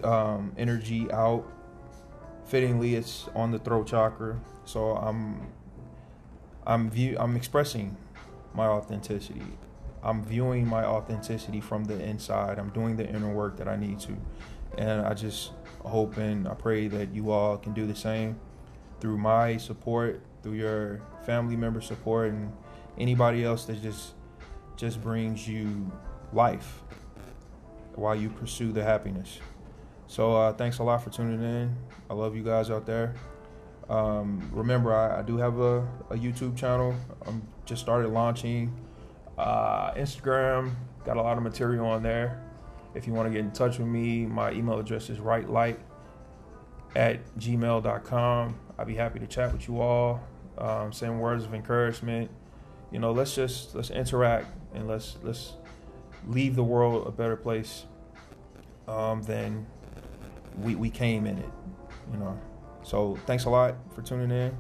um, 0.04 0.52
energy 0.56 1.10
out. 1.12 1.44
Fittingly, 2.46 2.94
it's 2.94 3.28
on 3.34 3.50
the 3.50 3.58
throat 3.58 3.88
chakra, 3.88 4.38
so 4.64 4.96
I'm 4.96 5.52
I'm 6.66 6.90
view 6.90 7.16
I'm 7.18 7.36
expressing 7.36 7.96
my 8.54 8.66
authenticity. 8.66 9.42
I'm 10.02 10.24
viewing 10.24 10.66
my 10.66 10.84
authenticity 10.84 11.60
from 11.60 11.84
the 11.84 11.98
inside. 12.02 12.58
I'm 12.58 12.70
doing 12.70 12.96
the 12.96 13.06
inner 13.08 13.32
work 13.32 13.56
that 13.56 13.68
I 13.68 13.76
need 13.76 13.98
to. 14.00 14.16
And 14.76 15.00
I 15.00 15.14
just 15.14 15.52
hope 15.80 16.16
and 16.18 16.46
I 16.46 16.54
pray 16.54 16.88
that 16.88 17.12
you 17.12 17.30
all 17.30 17.56
can 17.56 17.72
do 17.72 17.86
the 17.86 17.96
same 17.96 18.38
through 19.00 19.18
my 19.18 19.56
support, 19.56 20.22
through 20.42 20.54
your 20.54 21.00
family 21.24 21.56
member 21.56 21.80
support 21.80 22.30
and 22.30 22.52
anybody 22.96 23.44
else 23.44 23.64
that 23.66 23.82
just 23.82 24.14
just 24.76 25.02
brings 25.02 25.48
you 25.48 25.90
life 26.32 26.82
while 27.94 28.14
you 28.14 28.28
pursue 28.28 28.72
the 28.72 28.82
happiness. 28.82 29.40
So 30.06 30.36
uh, 30.36 30.52
thanks 30.52 30.78
a 30.78 30.82
lot 30.82 31.02
for 31.02 31.10
tuning 31.10 31.42
in. 31.42 31.76
I 32.08 32.14
love 32.14 32.34
you 32.34 32.42
guys 32.42 32.70
out 32.70 32.86
there. 32.86 33.14
Um, 33.90 34.48
remember, 34.52 34.94
I, 34.94 35.20
I, 35.20 35.22
do 35.22 35.38
have 35.38 35.58
a, 35.58 35.78
a 36.10 36.14
YouTube 36.14 36.56
channel. 36.56 36.94
I'm 37.26 37.46
just 37.64 37.80
started 37.80 38.08
launching 38.08 38.72
uh, 39.38 39.92
Instagram. 39.92 40.74
Got 41.04 41.16
a 41.16 41.22
lot 41.22 41.38
of 41.38 41.42
material 41.42 41.86
on 41.86 42.02
there. 42.02 42.42
If 42.94 43.06
you 43.06 43.14
want 43.14 43.28
to 43.28 43.32
get 43.32 43.40
in 43.40 43.50
touch 43.50 43.78
with 43.78 43.88
me, 43.88 44.26
my 44.26 44.52
email 44.52 44.78
address 44.78 45.08
is 45.08 45.20
rightlight 45.20 45.78
at 46.96 47.24
gmail.com. 47.38 48.58
I'd 48.78 48.86
be 48.86 48.94
happy 48.94 49.18
to 49.20 49.26
chat 49.26 49.52
with 49.52 49.68
you 49.68 49.80
all, 49.80 50.20
um, 50.58 50.92
send 50.92 51.20
words 51.20 51.44
of 51.44 51.54
encouragement. 51.54 52.30
You 52.90 52.98
know, 52.98 53.12
let's 53.12 53.34
just 53.34 53.74
let's 53.74 53.90
interact 53.90 54.46
and 54.74 54.88
let's 54.88 55.16
let's 55.22 55.52
leave 56.26 56.56
the 56.56 56.64
world 56.64 57.06
a 57.06 57.10
better 57.10 57.36
place 57.36 57.84
um, 58.86 59.22
than 59.22 59.66
we 60.60 60.74
we 60.74 60.90
came 60.90 61.26
in 61.26 61.38
it. 61.38 61.50
You 62.12 62.18
know. 62.18 62.38
So 62.82 63.18
thanks 63.26 63.44
a 63.44 63.50
lot 63.50 63.74
for 63.94 64.02
tuning 64.02 64.30
in. 64.30 64.56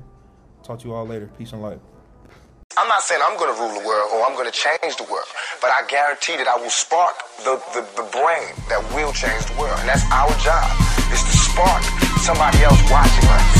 Talk 0.62 0.80
to 0.80 0.88
you 0.88 0.94
all 0.94 1.06
later. 1.06 1.30
Peace 1.38 1.52
and 1.52 1.62
light. 1.62 1.80
I'm 2.76 2.86
not 2.86 3.02
saying 3.02 3.20
I'm 3.24 3.36
going 3.38 3.52
to 3.52 3.60
rule 3.60 3.72
the 3.72 3.84
world 3.86 4.10
or 4.14 4.24
I'm 4.24 4.34
going 4.34 4.46
to 4.46 4.52
change 4.52 4.96
the 4.96 5.04
world, 5.10 5.26
but 5.60 5.70
I 5.70 5.84
guarantee 5.88 6.36
that 6.36 6.46
I 6.46 6.60
will 6.60 6.70
spark 6.70 7.16
the, 7.38 7.60
the, 7.74 7.80
the 7.96 8.06
brain 8.12 8.54
that 8.68 8.78
will 8.94 9.12
change 9.12 9.46
the 9.46 9.58
world. 9.58 9.78
And 9.80 9.88
that's 9.88 10.04
our 10.12 10.30
job, 10.38 10.70
is 11.10 11.22
to 11.24 11.34
spark 11.34 11.82
somebody 12.22 12.62
else 12.62 12.78
watching 12.90 13.26
us. 13.34 13.57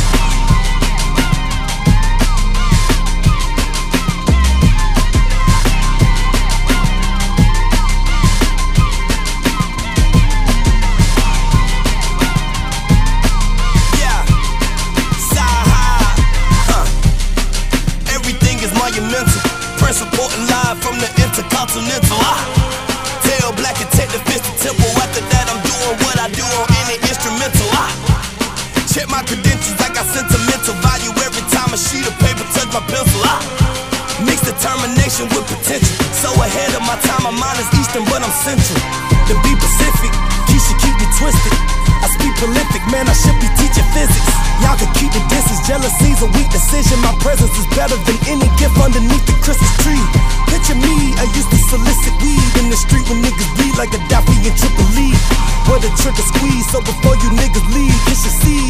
You 57.74 57.84
niggas 57.88 58.44
leave, 58.44 58.67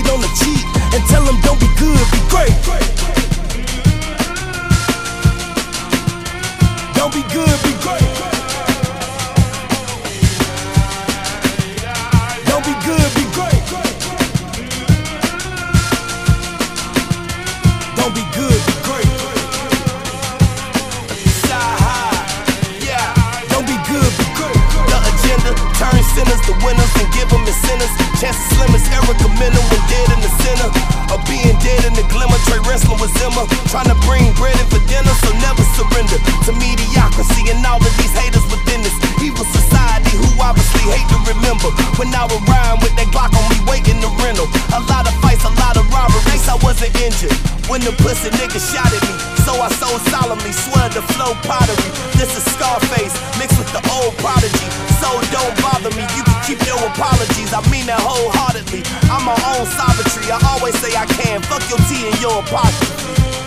apologies, 56.89 57.53
I 57.53 57.61
mean 57.69 57.87
that 57.87 58.01
wholeheartedly. 58.01 58.83
I'm 59.13 59.25
my 59.25 59.37
own 59.53 59.65
sovereignty, 59.69 60.33
I 60.33 60.41
always 60.49 60.77
say 60.81 60.93
I 60.97 61.05
can. 61.07 61.43
Fuck 61.45 61.65
your 61.69 61.81
tea 61.89 62.09
and 62.09 62.17
your 62.21 62.41
apology. 62.41 62.89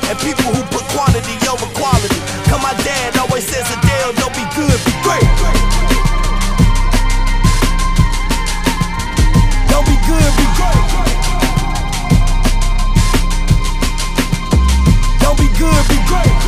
And 0.10 0.17
people 0.19 0.51
who 0.54 0.62
put 0.69 0.86
quantity 0.93 1.36
over 1.49 1.65
quality. 1.73 2.19
Cause 2.49 2.62
my 2.62 2.75
dad 2.86 3.17
always 3.17 3.45
says, 3.47 3.65
Adele, 3.71 4.13
don't 4.21 4.36
be 4.36 4.45
good, 4.54 4.77
be 4.86 4.93
great. 5.01 5.25
Don't 9.71 9.88
be 9.88 9.97
good, 10.06 10.32
be 10.38 10.47
great. 10.60 10.86
Don't 15.23 15.38
be 15.39 15.49
good, 15.58 15.84
be 15.89 15.99
great. 16.06 16.40